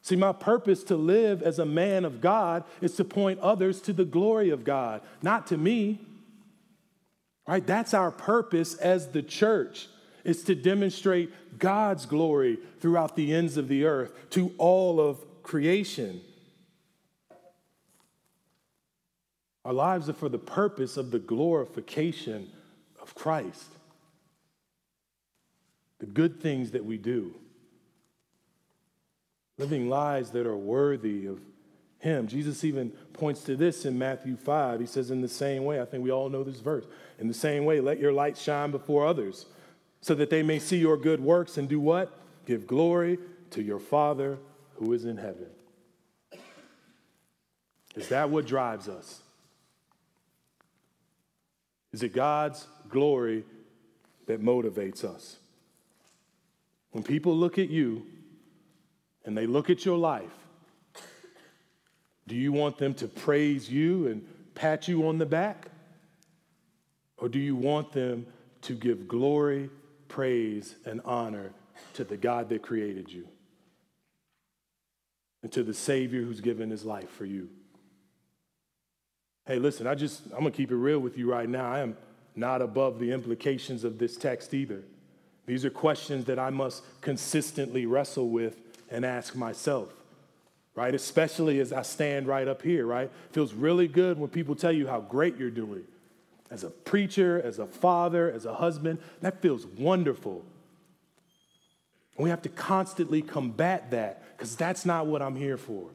[0.01, 3.93] See, my purpose to live as a man of God is to point others to
[3.93, 6.01] the glory of God, not to me.
[7.47, 7.67] Right?
[7.67, 9.89] That's our purpose as the church.
[10.25, 16.21] Is to demonstrate God's glory throughout the ends of the earth to all of creation.
[19.65, 22.51] Our lives are for the purpose of the glorification
[23.09, 23.65] of Christ.
[25.99, 27.35] The good things that we do.
[29.57, 31.41] Living lives that are worthy of
[31.99, 32.29] Him.
[32.29, 34.79] Jesus even points to this in Matthew 5.
[34.79, 36.85] He says, in the same way, I think we all know this verse.
[37.19, 39.47] In the same way, let your light shine before others,
[40.01, 42.17] so that they may see your good works and do what?
[42.47, 43.19] Give glory
[43.51, 44.39] to your Father
[44.77, 45.49] who is in heaven.
[47.97, 49.23] Is that what drives us?
[51.99, 53.45] Is it God's glory
[54.27, 55.39] that motivates us?
[56.93, 58.07] When people look at you
[59.25, 60.31] and they look at your life,
[62.29, 64.25] do you want them to praise you and
[64.55, 65.67] pat you on the back?
[67.17, 68.27] Or do you want them
[68.63, 69.69] to give glory,
[70.07, 71.51] praise, and honor
[71.95, 73.27] to the God that created you
[75.43, 77.49] and to the Savior who's given his life for you?
[79.49, 81.73] Hey, listen, I just, I'm to keep it real with you right now.
[81.73, 81.97] I am
[82.37, 84.83] not above the implications of this text either.
[85.47, 89.89] These are questions that I must consistently wrestle with and ask myself,
[90.75, 90.95] right?
[90.95, 93.11] Especially as I stand right up here, right?
[93.33, 95.85] feels really good when people tell you how great you're doing.
[96.51, 100.45] As a preacher, as a father, as a husband, that feels wonderful.
[102.19, 105.89] And we have to constantly combat that because that's not what I'm here for.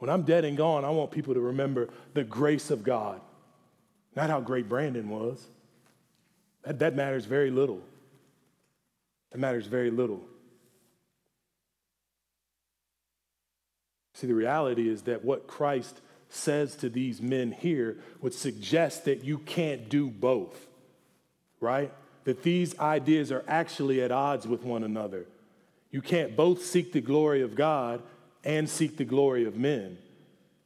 [0.00, 3.20] When I'm dead and gone, I want people to remember the grace of God,
[4.16, 5.46] not how great Brandon was.
[6.64, 7.82] That, that matters very little.
[9.30, 10.22] That matters very little.
[14.14, 19.22] See, the reality is that what Christ says to these men here would suggest that
[19.22, 20.66] you can't do both,
[21.60, 21.92] right?
[22.24, 25.26] That these ideas are actually at odds with one another.
[25.90, 28.02] You can't both seek the glory of God
[28.44, 29.98] and seek the glory of men,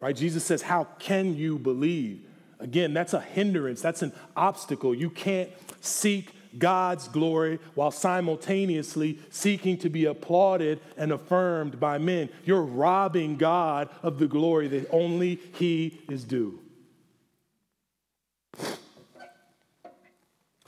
[0.01, 0.15] right?
[0.15, 2.27] Jesus says, How can you believe?
[2.61, 4.95] Again, that's a hindrance, that's an obstacle.
[4.95, 5.51] You can't
[5.81, 12.29] seek God's glory while simultaneously seeking to be applauded and affirmed by men.
[12.45, 16.61] You're robbing God of the glory that only He is due.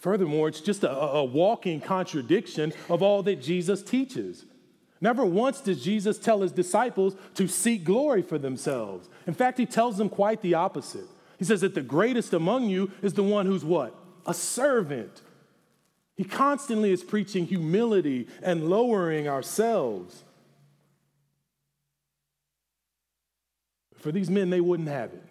[0.06, 4.44] Furthermore, it's just a, a, walking contradiction of all that Jesus teaches.
[5.00, 9.08] Never once does Jesus tell his disciples to seek glory for themselves.
[9.26, 11.06] In fact, he tells them quite the opposite.
[11.38, 13.94] He says that the greatest among you is the one who's what?
[14.24, 15.20] A servant.
[16.16, 20.24] He constantly is preaching humility and lowering ourselves.
[23.98, 25.22] For these men, they wouldn't have it.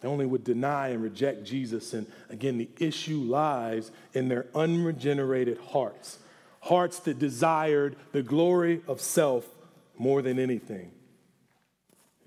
[0.00, 1.92] They only would deny and reject Jesus.
[1.92, 6.18] And again, the issue lies in their unregenerated hearts,
[6.66, 9.46] hearts that desired the glory of self
[9.98, 10.90] more than anything.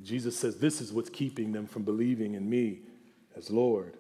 [0.02, 2.80] Jesus says, This is what's keeping them from believing in me
[3.36, 3.96] as Lord.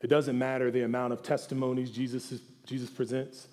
[0.00, 3.46] It doesn't matter the amount of testimonies Jesus, is, Jesus presents,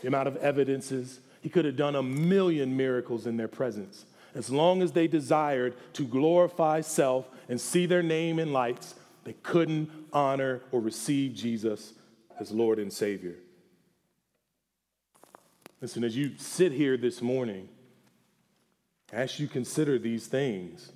[0.00, 1.20] the amount of evidences.
[1.40, 4.04] He could have done a million miracles in their presence.
[4.34, 9.32] As long as they desired to glorify self and see their name in lights, they
[9.42, 11.94] couldn't honor or receive Jesus
[12.38, 13.34] as Lord and Savior.
[15.80, 17.68] Listen, as you sit here this morning,
[19.12, 20.90] as you consider these things,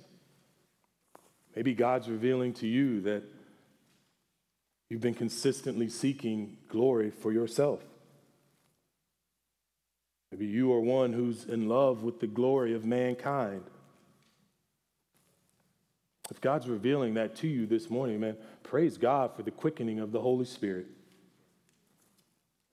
[1.55, 3.23] maybe God's revealing to you that
[4.89, 7.81] you've been consistently seeking glory for yourself.
[10.31, 13.63] Maybe you are one who's in love with the glory of mankind.
[16.31, 20.13] If God's revealing that to you this morning, man, praise God for the quickening of
[20.13, 20.87] the Holy Spirit.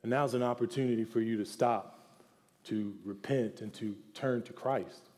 [0.03, 1.98] And now's an opportunity for you to stop,
[2.69, 5.09] to repent, and to turn to Christ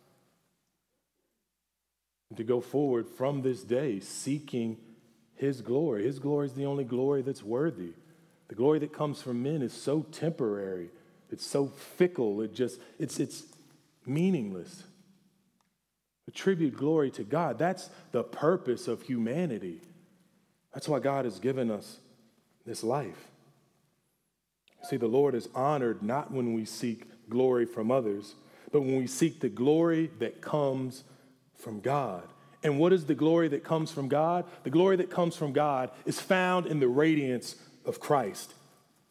[2.31, 4.79] and to go forward from this day seeking
[5.35, 6.05] His glory.
[6.05, 7.93] His glory is the only glory that's worthy.
[8.49, 10.89] The glory that comes from men is so temporary,
[11.31, 13.45] it's so fickle, it just, it's, it's
[14.07, 14.85] meaningless.
[16.27, 17.59] Attribute glory to God.
[17.59, 19.81] That's the purpose of humanity.
[20.73, 21.99] That's why God has given us
[22.65, 23.29] this life.
[24.85, 28.35] See, the Lord is honored not when we seek glory from others,
[28.73, 31.05] but when we seek the glory that comes
[31.57, 32.25] from God.
[32.63, 34.45] And what is the glory that comes from God?
[34.65, 37.57] The glory that comes from God is found in the radiance
[37.87, 38.55] of Christ.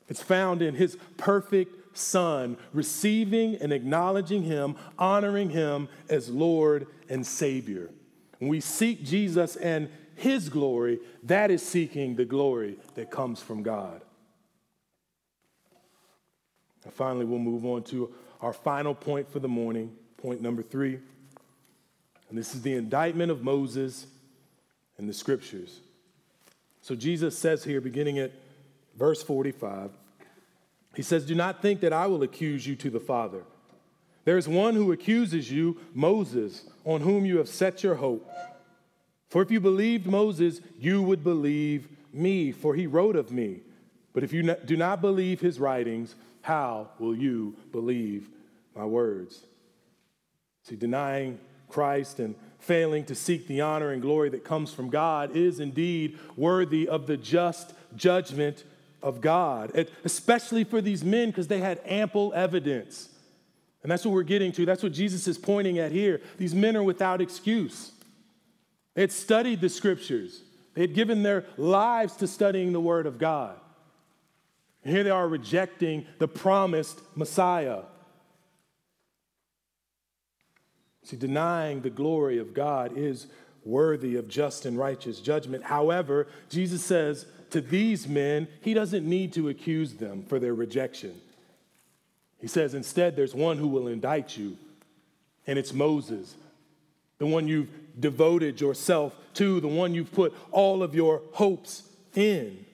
[0.07, 7.25] It's found in his perfect Son, receiving and acknowledging him, honoring him as Lord and
[7.25, 7.89] Savior.
[8.37, 13.63] When we seek Jesus and his glory, that is seeking the glory that comes from
[13.63, 14.01] God.
[16.89, 18.09] And finally, we'll move on to
[18.41, 20.97] our final point for the morning, point number three.
[22.29, 24.07] And this is the indictment of Moses
[24.97, 25.81] in the scriptures.
[26.81, 28.31] So Jesus says here, beginning at
[28.97, 29.91] verse 45,
[30.95, 33.43] he says, Do not think that I will accuse you to the Father.
[34.25, 38.27] There is one who accuses you, Moses, on whom you have set your hope.
[39.27, 43.59] For if you believed Moses, you would believe me, for he wrote of me.
[44.11, 46.15] But if you do not believe his writings,
[46.49, 48.27] how will you believe
[48.75, 49.43] my words?
[50.63, 51.37] See, denying
[51.69, 56.17] Christ and failing to seek the honor and glory that comes from God is indeed
[56.35, 58.63] worthy of the just judgment
[59.03, 63.09] of God, especially for these men because they had ample evidence.
[63.83, 64.65] And that's what we're getting to.
[64.65, 66.19] That's what Jesus is pointing at here.
[66.39, 67.91] These men are without excuse.
[68.95, 70.41] They had studied the scriptures,
[70.73, 73.59] they had given their lives to studying the Word of God.
[74.83, 77.81] And here they are rejecting the promised Messiah.
[81.03, 83.27] See, denying the glory of God is
[83.65, 85.63] worthy of just and righteous judgment.
[85.63, 91.19] However, Jesus says to these men, he doesn't need to accuse them for their rejection.
[92.39, 94.57] He says, instead, there's one who will indict you,
[95.45, 96.35] and it's Moses,
[97.17, 97.69] the one you've
[97.99, 101.83] devoted yourself to, the one you've put all of your hopes
[102.15, 102.65] in.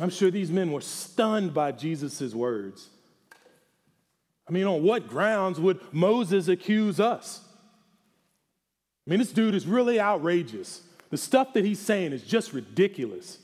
[0.00, 2.88] I'm sure these men were stunned by Jesus' words.
[4.48, 7.42] I mean, on what grounds would Moses accuse us?
[9.06, 10.82] I mean, this dude is really outrageous.
[11.10, 13.38] The stuff that he's saying is just ridiculous.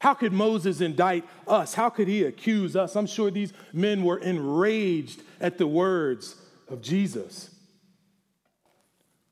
[0.00, 1.74] How could Moses indict us?
[1.74, 2.96] How could he accuse us?
[2.96, 6.36] I'm sure these men were enraged at the words
[6.68, 7.50] of Jesus.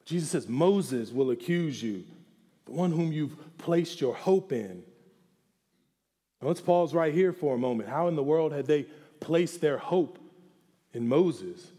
[0.05, 2.05] Jesus says, Moses will accuse you,
[2.67, 4.83] the one whom you've placed your hope in.
[6.43, 7.89] Let's pause right here for a moment.
[7.89, 8.87] How in the world had they
[9.21, 10.19] placed their hope
[10.95, 11.71] in Moses?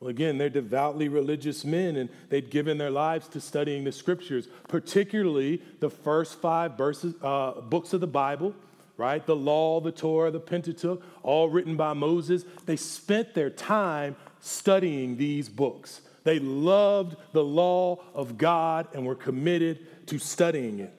[0.00, 4.48] Well, again, they're devoutly religious men, and they'd given their lives to studying the scriptures,
[4.66, 8.56] particularly the first five verses, uh, books of the Bible,
[8.96, 9.24] right?
[9.24, 12.44] The law, the Torah, the Pentateuch, all written by Moses.
[12.66, 16.00] They spent their time studying these books.
[16.24, 20.92] They loved the law of God and were committed to studying it.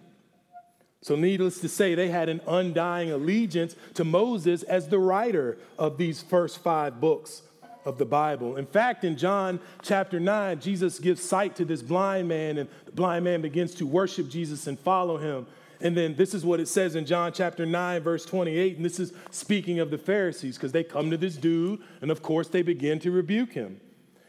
[1.04, 5.97] So, needless to say, they had an undying allegiance to Moses as the writer of
[5.97, 7.41] these first five books
[7.84, 8.56] of the Bible.
[8.56, 12.93] In fact, in John chapter 9, Jesus gives sight to this blind man, and the
[12.93, 15.45] blind man begins to worship Jesus and follow him.
[15.82, 18.78] And then this is what it says in John chapter 9, verse 28.
[18.78, 22.22] And this is speaking of the Pharisees, because they come to this dude, and of
[22.22, 23.82] course, they begin to rebuke him.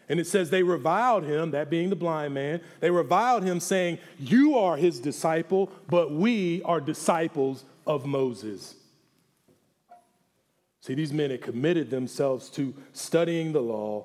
[0.09, 3.99] And it says they reviled him, that being the blind man, they reviled him, saying,
[4.19, 8.75] You are his disciple, but we are disciples of Moses.
[10.81, 14.05] See, these men had committed themselves to studying the law,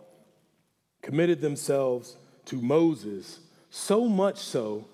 [1.02, 3.39] committed themselves to Moses,
[3.70, 4.86] so much so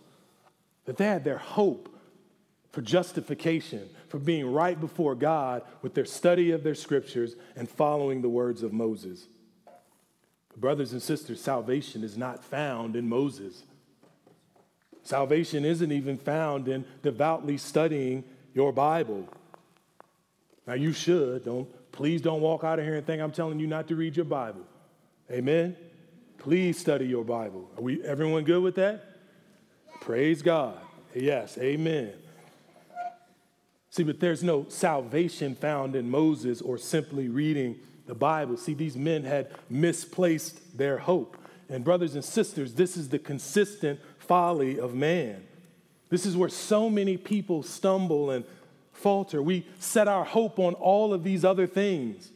[0.86, 1.90] that they had their hope
[2.72, 8.22] for justification, for being right before God with their study of their scriptures and following
[8.22, 9.28] the words of Moses.
[10.58, 13.64] Brothers and sisters, salvation is not found in Moses.
[15.04, 19.28] Salvation isn't even found in devoutly studying your Bible.
[20.66, 21.46] Now you should.
[21.46, 24.16] Don't please don't walk out of here and think I'm telling you not to read
[24.16, 24.66] your Bible.
[25.32, 25.76] Amen.
[26.38, 27.70] Please study your Bible.
[27.78, 29.04] Are we everyone good with that?
[30.02, 30.78] Praise God.
[31.14, 32.14] Yes, amen.
[33.90, 38.58] See, but there's no salvation found in Moses or simply reading the Bible.
[38.58, 41.38] See, these men had misplaced their hope.
[41.70, 45.44] And, brothers and sisters, this is the consistent folly of man.
[46.10, 48.46] This is where so many people stumble and
[48.94, 49.42] falter.
[49.42, 52.32] We set our hope on all of these other things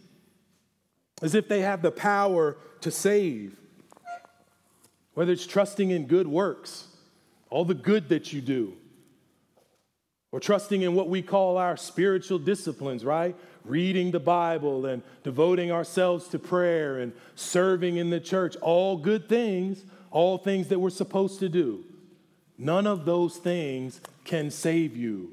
[1.22, 3.58] as if they have the power to save.
[5.14, 6.88] Whether it's trusting in good works,
[7.50, 8.74] all the good that you do,
[10.32, 13.36] or trusting in what we call our spiritual disciplines, right?
[13.66, 19.28] Reading the Bible and devoting ourselves to prayer and serving in the church, all good
[19.30, 21.84] things, all things that we're supposed to do.
[22.58, 25.32] None of those things can save you.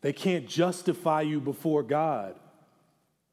[0.00, 2.36] They can't justify you before God.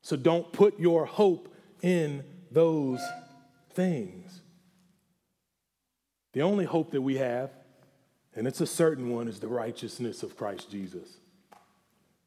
[0.01, 3.01] So don't put your hope in those
[3.73, 4.41] things.
[6.33, 7.51] The only hope that we have,
[8.35, 11.17] and it's a certain one, is the righteousness of Christ Jesus.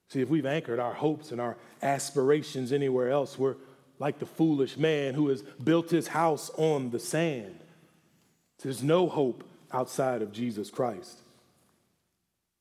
[0.09, 3.57] See, if we've anchored our hopes and our aspirations anywhere else, we're
[3.99, 7.59] like the foolish man who has built his house on the sand.
[8.63, 11.19] There's no hope outside of Jesus Christ.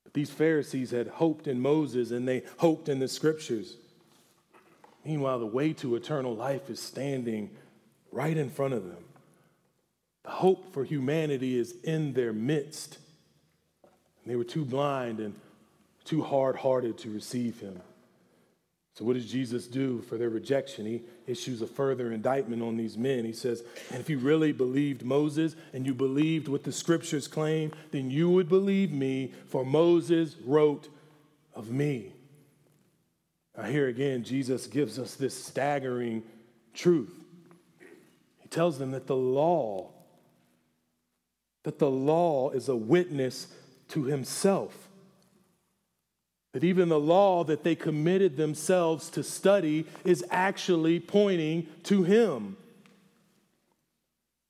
[0.04, 3.76] But These Pharisees had hoped in Moses and they hoped in the scriptures.
[5.04, 7.52] Meanwhile, the way to eternal life is standing
[8.12, 9.04] right in front of them.
[10.24, 12.98] The hope for humanity is in their midst.
[13.84, 15.36] And they were too blind and
[16.06, 17.82] too hard hearted to receive him.
[18.93, 20.86] So, what does Jesus do for their rejection?
[20.86, 23.26] He issues a further indictment on these men.
[23.26, 27.74] He says, And if you really believed Moses and you believed what the scriptures claim,
[27.91, 30.88] then you would believe me, for Moses wrote
[31.53, 32.14] of me.
[33.58, 36.24] Now, here again, Jesus gives us this staggering
[36.74, 37.26] truth.
[38.39, 39.89] He tells them that the law,
[41.64, 43.47] that the law is a witness
[43.89, 44.85] to himself
[46.56, 52.56] That even the law that they committed themselves to study is actually pointing to Him.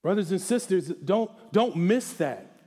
[0.03, 2.60] Brothers and sisters, don't, don't miss that.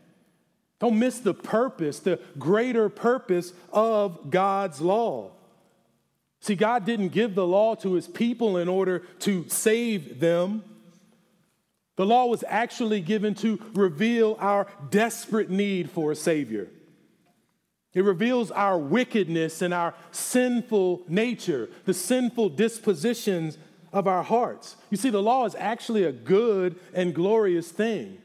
[0.80, 5.30] Don't miss the purpose, the greater purpose of God's law.
[6.40, 10.64] See, God didn't give the law to his people in order to save them.
[11.94, 16.66] The law was actually given to reveal our desperate need for a Savior.
[17.98, 23.58] It reveals our wickedness and our sinful nature, the sinful dispositions
[23.92, 24.76] of our hearts.
[24.88, 28.18] You see, the law is actually a good and glorious thing.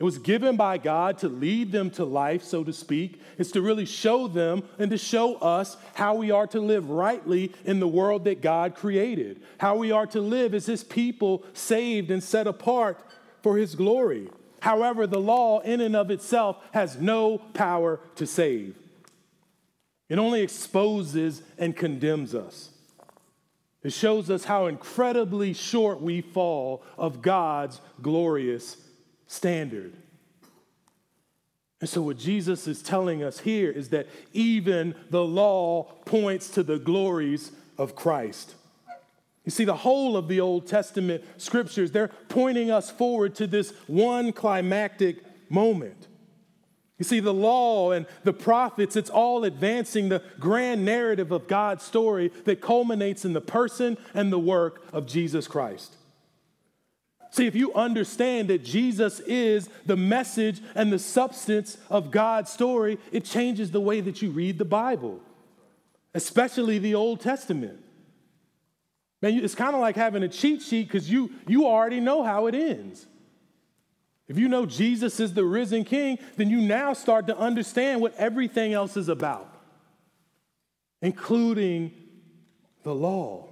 [0.00, 3.20] It was given by God to lead them to life, so to speak.
[3.38, 7.52] It's to really show them and to show us how we are to live rightly
[7.64, 12.10] in the world that God created, how we are to live as His people saved
[12.10, 12.98] and set apart
[13.40, 14.30] for His glory.
[14.58, 18.76] However, the law in and of itself has no power to save,
[20.12, 22.68] it only exposes and condemns us.
[23.82, 28.76] It shows us how incredibly short we fall of God's glorious
[29.26, 29.94] standard.
[31.80, 36.62] And so, what Jesus is telling us here is that even the law points to
[36.62, 38.54] the glories of Christ.
[39.46, 43.72] You see, the whole of the Old Testament scriptures, they're pointing us forward to this
[43.86, 46.08] one climactic moment.
[47.02, 51.82] You see, the law and the prophets, it's all advancing the grand narrative of God's
[51.82, 55.96] story that culminates in the person and the work of Jesus Christ.
[57.32, 63.00] See, if you understand that Jesus is the message and the substance of God's story,
[63.10, 65.18] it changes the way that you read the Bible,
[66.14, 67.80] especially the Old Testament.
[69.20, 72.46] Man, it's kind of like having a cheat sheet because you, you already know how
[72.46, 73.06] it ends.
[74.28, 78.14] If you know Jesus is the risen king, then you now start to understand what
[78.16, 79.52] everything else is about,
[81.00, 81.92] including
[82.82, 83.48] the law.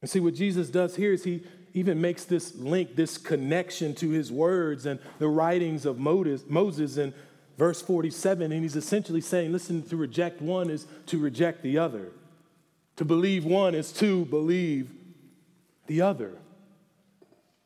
[0.00, 4.10] And see, what Jesus does here is he even makes this link, this connection to
[4.10, 7.12] his words and the writings of Moses in
[7.58, 8.52] verse 47.
[8.52, 12.12] And he's essentially saying, listen, to reject one is to reject the other.
[12.96, 14.92] To believe one is to believe
[15.86, 16.32] the other.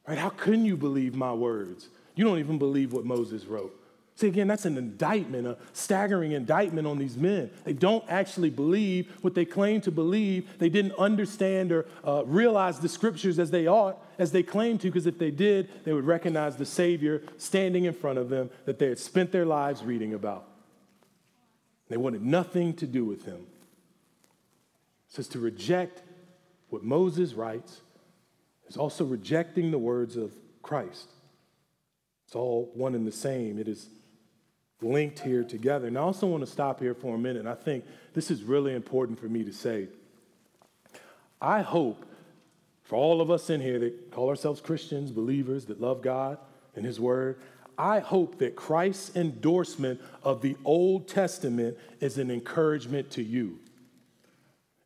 [0.08, 0.16] Right?
[0.16, 1.88] How couldn't you believe my words?
[2.14, 3.74] You don't even believe what Moses wrote.
[4.16, 7.50] See, again, that's an indictment, a staggering indictment on these men.
[7.62, 10.58] They don't actually believe what they claim to believe.
[10.58, 14.88] They didn't understand or uh, realize the scriptures as they ought, as they claim to,
[14.88, 18.80] because if they did, they would recognize the Savior standing in front of them that
[18.80, 20.48] they had spent their lives reading about.
[21.88, 23.46] They wanted nothing to do with him.
[25.08, 26.02] It says to reject
[26.70, 27.82] what Moses writes
[28.68, 31.10] is also rejecting the words of Christ.
[32.26, 33.58] It's all one and the same.
[33.58, 33.88] It is
[34.80, 35.88] linked here together.
[35.88, 37.46] And I also want to stop here for a minute.
[37.46, 39.88] I think this is really important for me to say.
[41.40, 42.04] I hope
[42.84, 46.38] for all of us in here that call ourselves Christians, believers that love God
[46.74, 47.38] and His Word,
[47.76, 53.58] I hope that Christ's endorsement of the Old Testament is an encouragement to you.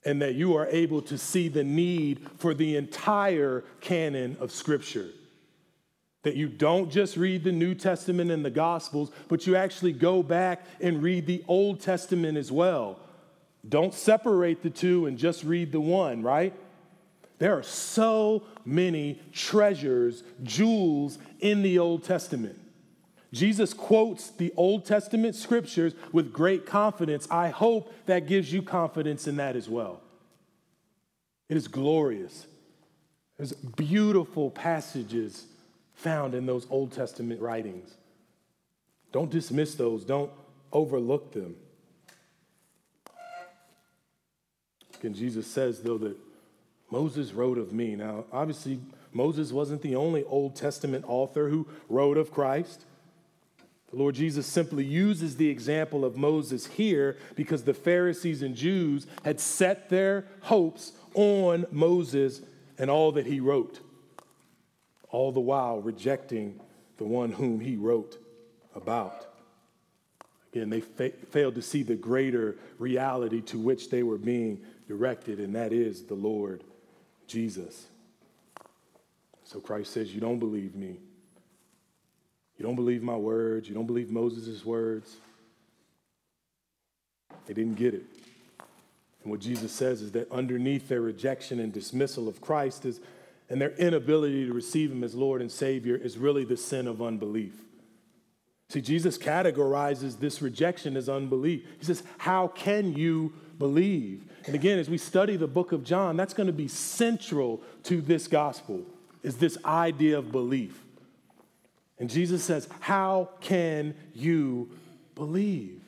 [0.05, 5.09] And that you are able to see the need for the entire canon of Scripture.
[6.25, 10.23] That you don't just read the New Testament and the Gospels, but you actually go
[10.23, 12.99] back and read the Old Testament as well.
[13.69, 16.53] Don't separate the two and just read the one, right?
[17.39, 22.59] There are so many treasures, jewels in the Old Testament.
[23.33, 27.27] Jesus quotes the Old Testament scriptures with great confidence.
[27.31, 30.01] I hope that gives you confidence in that as well.
[31.49, 32.47] It is glorious.
[33.39, 35.47] There's beautiful passages
[35.95, 37.95] found in those Old Testament writings.
[39.13, 40.31] Don't dismiss those, don't
[40.73, 41.57] overlook them.
[45.03, 46.17] And Jesus says, though, that
[46.91, 47.97] Moses wrote of me.
[47.97, 48.79] Now, obviously,
[49.13, 52.85] Moses wasn't the only Old Testament author who wrote of Christ.
[53.93, 59.07] The Lord Jesus simply uses the example of Moses here because the Pharisees and Jews
[59.23, 62.41] had set their hopes on Moses
[62.79, 63.81] and all that he wrote
[65.13, 66.59] all the while rejecting
[66.97, 68.17] the one whom he wrote
[68.75, 69.27] about.
[70.53, 75.39] Again, they fa- failed to see the greater reality to which they were being directed,
[75.39, 76.65] and that is the Lord
[77.27, 77.87] Jesus.
[79.45, 80.99] So Christ says, You don't believe me.
[82.59, 83.69] You don't believe my words.
[83.69, 85.17] You don't believe Moses' words.
[87.47, 88.05] They didn't get it.
[89.23, 93.01] And what Jesus says is that underneath their rejection and dismissal of Christ is
[93.53, 97.03] and their inability to receive Him as Lord and Savior is really the sin of
[97.03, 97.53] unbelief.
[98.71, 101.63] See, Jesus categorizes this rejection as unbelief.
[101.79, 104.25] He says, How can you believe?
[104.47, 108.01] And again, as we study the book of John, that's going to be central to
[108.01, 108.81] this gospel,
[109.23, 110.83] is this idea of belief.
[112.03, 114.71] And Jesus says, How can you
[115.15, 115.81] believe?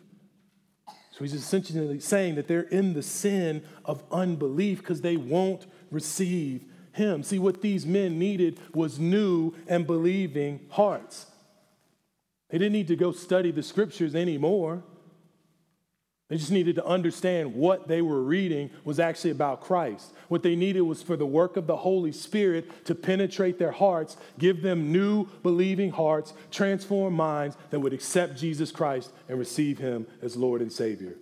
[1.11, 6.67] So he's essentially saying that they're in the sin of unbelief because they won't receive
[6.93, 7.25] him.
[7.25, 11.27] See, what these men needed was new and believing hearts.
[12.49, 14.85] They didn't need to go study the scriptures anymore.
[16.29, 20.15] They just needed to understand what they were reading was actually about Christ.
[20.29, 24.17] What they needed was for the work of the Holy Spirit to penetrate their hearts,
[24.39, 30.07] give them new believing hearts, transform minds that would accept Jesus Christ and receive him
[30.23, 31.17] as Lord and Savior.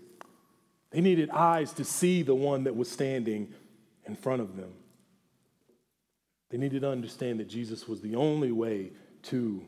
[0.93, 3.53] They needed eyes to see the one that was standing
[4.07, 4.73] in front of them.
[6.51, 8.93] They needed to understand that Jesus was the only way
[9.25, 9.65] to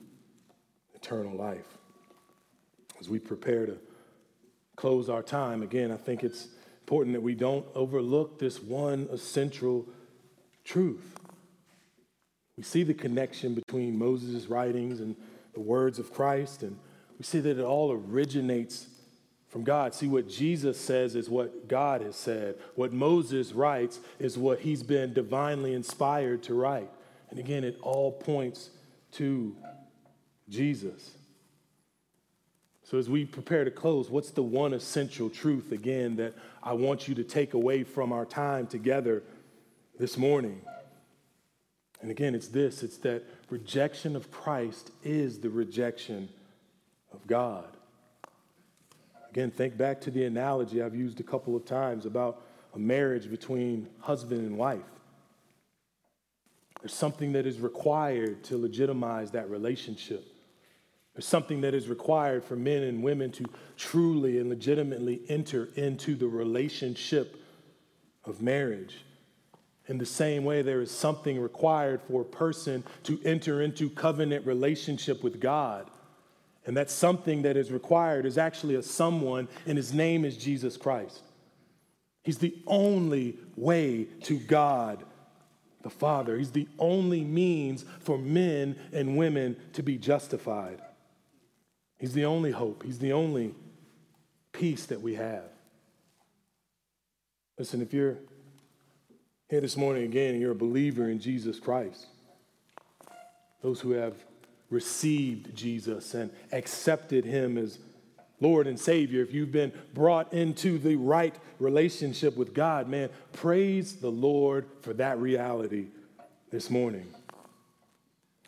[0.95, 1.67] eternal life.
[3.01, 3.79] As we prepare to
[4.77, 6.49] close our time, again, I think it's
[6.81, 9.87] important that we don't overlook this one essential
[10.65, 11.19] truth.
[12.57, 15.17] We see the connection between Moses' writings and
[15.55, 16.79] the words of Christ, and
[17.19, 18.87] we see that it all originates
[19.49, 19.95] from God.
[19.95, 22.57] See, what Jesus says is what God has said.
[22.75, 26.91] What Moses writes is what he's been divinely inspired to write.
[27.31, 28.71] And again, it all points
[29.13, 29.57] to
[30.49, 31.13] Jesus.
[32.95, 36.33] So, as we prepare to close, what's the one essential truth, again, that
[36.63, 39.25] I want you to take away from our time together
[39.99, 40.63] this morning?
[42.01, 46.29] And again, it's this it's that rejection of Christ is the rejection
[47.13, 47.67] of God.
[49.29, 52.43] Again, think back to the analogy I've used a couple of times about
[52.77, 54.83] a marriage between husband and wife.
[56.81, 60.34] There's something that is required to legitimize that relationship.
[61.15, 63.45] There's something that is required for men and women to
[63.77, 67.37] truly and legitimately enter into the relationship
[68.25, 69.05] of marriage.
[69.87, 74.47] In the same way, there is something required for a person to enter into covenant
[74.47, 75.89] relationship with God.
[76.67, 80.77] And that something that is required is actually a someone, and his name is Jesus
[80.77, 81.23] Christ.
[82.23, 85.05] He's the only way to God
[85.83, 86.39] the Father.
[86.39, 90.81] He's the only means for men and women to be justified.
[92.05, 93.55] He's the only hope, He's the only
[94.53, 95.45] peace that we have.
[97.59, 98.19] Listen, if you're
[99.49, 102.05] here this morning again and you're a believer in Jesus Christ,
[103.63, 104.13] those who have
[104.69, 107.79] received Jesus and accepted Him as
[108.39, 113.97] Lord and Savior, if you've been brought into the right relationship with God, man, praise
[113.97, 115.87] the Lord for that reality
[116.51, 117.07] this morning.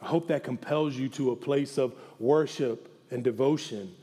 [0.03, 3.95] I hope that compels you to a place of worship and devotion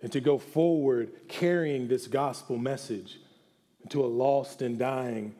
[0.00, 3.18] and to go forward carrying this gospel message
[3.82, 5.34] into a lost and dying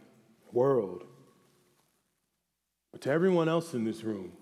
[0.53, 1.05] world.
[2.93, 4.32] But to everyone else in this room,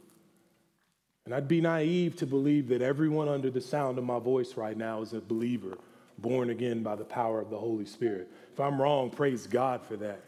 [1.24, 4.76] and I'd be naive to believe that everyone under the sound of my voice right
[4.76, 5.78] now is a believer,
[6.18, 8.30] born again by the power of the Holy Spirit.
[8.52, 10.20] If I'm wrong, praise God for that.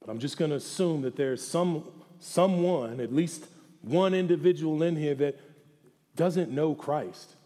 [0.00, 1.84] But I'm just going to assume that there's some,
[2.18, 3.46] someone, at least
[3.82, 5.38] one individual in here that
[6.16, 7.36] doesn't know Christ,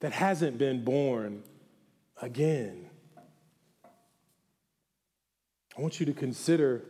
[0.00, 1.42] that hasn't been born
[2.20, 2.86] again.
[5.76, 6.82] I want you to consider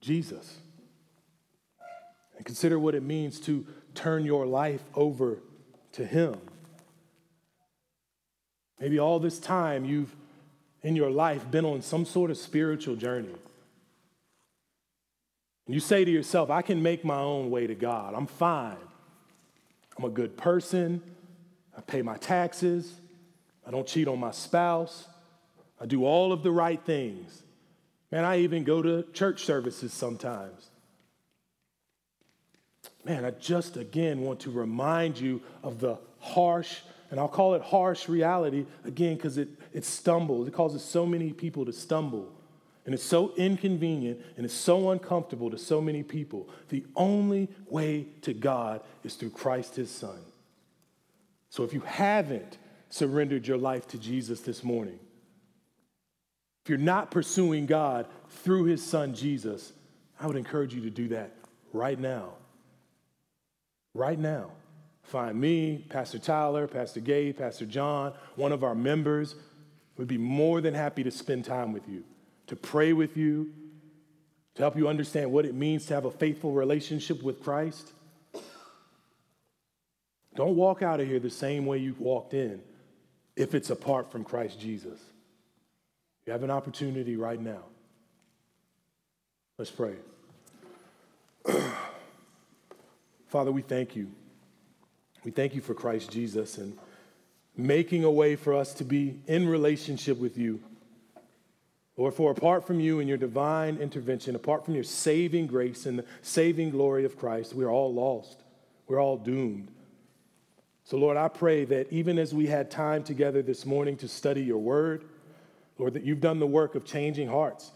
[0.00, 0.58] Jesus
[2.36, 5.38] and consider what it means to turn your life over
[5.92, 6.36] to Him.
[8.80, 10.14] Maybe all this time you've
[10.82, 13.34] in your life been on some sort of spiritual journey.
[15.66, 18.14] And you say to yourself, I can make my own way to God.
[18.14, 18.76] I'm fine.
[20.00, 21.02] I'm a good person.
[21.76, 22.90] I pay my taxes.
[23.66, 25.06] I don't cheat on my spouse.
[25.78, 27.42] I do all of the right things.
[28.10, 30.70] Man, I even go to church services sometimes.
[33.04, 36.78] Man, I just again want to remind you of the harsh,
[37.10, 40.48] and I'll call it harsh reality again because it, it stumbles.
[40.48, 42.32] It causes so many people to stumble.
[42.86, 46.48] And it's so inconvenient and it's so uncomfortable to so many people.
[46.70, 50.18] The only way to God is through Christ his Son.
[51.50, 52.58] So if you haven't
[52.88, 54.98] surrendered your life to Jesus this morning,
[56.64, 59.72] if you're not pursuing God through his Son Jesus,
[60.18, 61.32] I would encourage you to do that
[61.72, 62.30] right now.
[63.94, 64.52] Right now.
[65.02, 69.34] Find me, Pastor Tyler, Pastor Gabe, Pastor John, one of our members.
[69.96, 72.04] We'd be more than happy to spend time with you
[72.50, 73.52] to pray with you,
[74.56, 77.92] to help you understand what it means to have a faithful relationship with Christ.
[80.34, 82.60] Don't walk out of here the same way you walked in
[83.36, 84.98] if it's apart from Christ Jesus.
[86.26, 87.62] You have an opportunity right now.
[89.56, 89.94] Let's pray.
[93.28, 94.10] Father, we thank you.
[95.22, 96.76] We thank you for Christ Jesus and
[97.56, 100.60] making a way for us to be in relationship with you.
[101.96, 105.98] Lord, for apart from you and your divine intervention, apart from your saving grace and
[105.98, 108.42] the saving glory of Christ, we're all lost.
[108.86, 109.70] We're all doomed.
[110.84, 114.42] So, Lord, I pray that even as we had time together this morning to study
[114.42, 115.04] your word,
[115.78, 117.70] Lord, that you've done the work of changing hearts.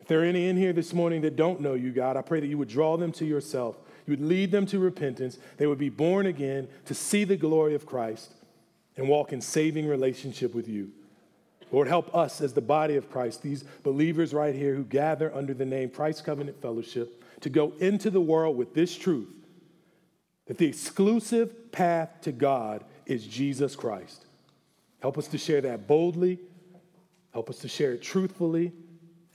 [0.00, 2.40] If there are any in here this morning that don't know you, God, I pray
[2.40, 3.76] that you would draw them to yourself.
[4.06, 5.38] You would lead them to repentance.
[5.56, 8.34] They would be born again to see the glory of Christ
[8.96, 10.90] and walk in saving relationship with you.
[11.72, 15.54] Lord, help us as the body of Christ, these believers right here who gather under
[15.54, 19.28] the name Christ Covenant Fellowship, to go into the world with this truth
[20.46, 24.26] that the exclusive path to God is Jesus Christ.
[25.00, 26.40] Help us to share that boldly.
[27.32, 28.72] Help us to share it truthfully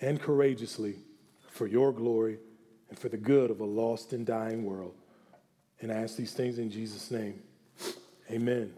[0.01, 0.95] and courageously
[1.49, 2.37] for your glory
[2.89, 4.93] and for the good of a lost and dying world.
[5.81, 7.41] And I ask these things in Jesus' name.
[8.29, 8.73] Amen.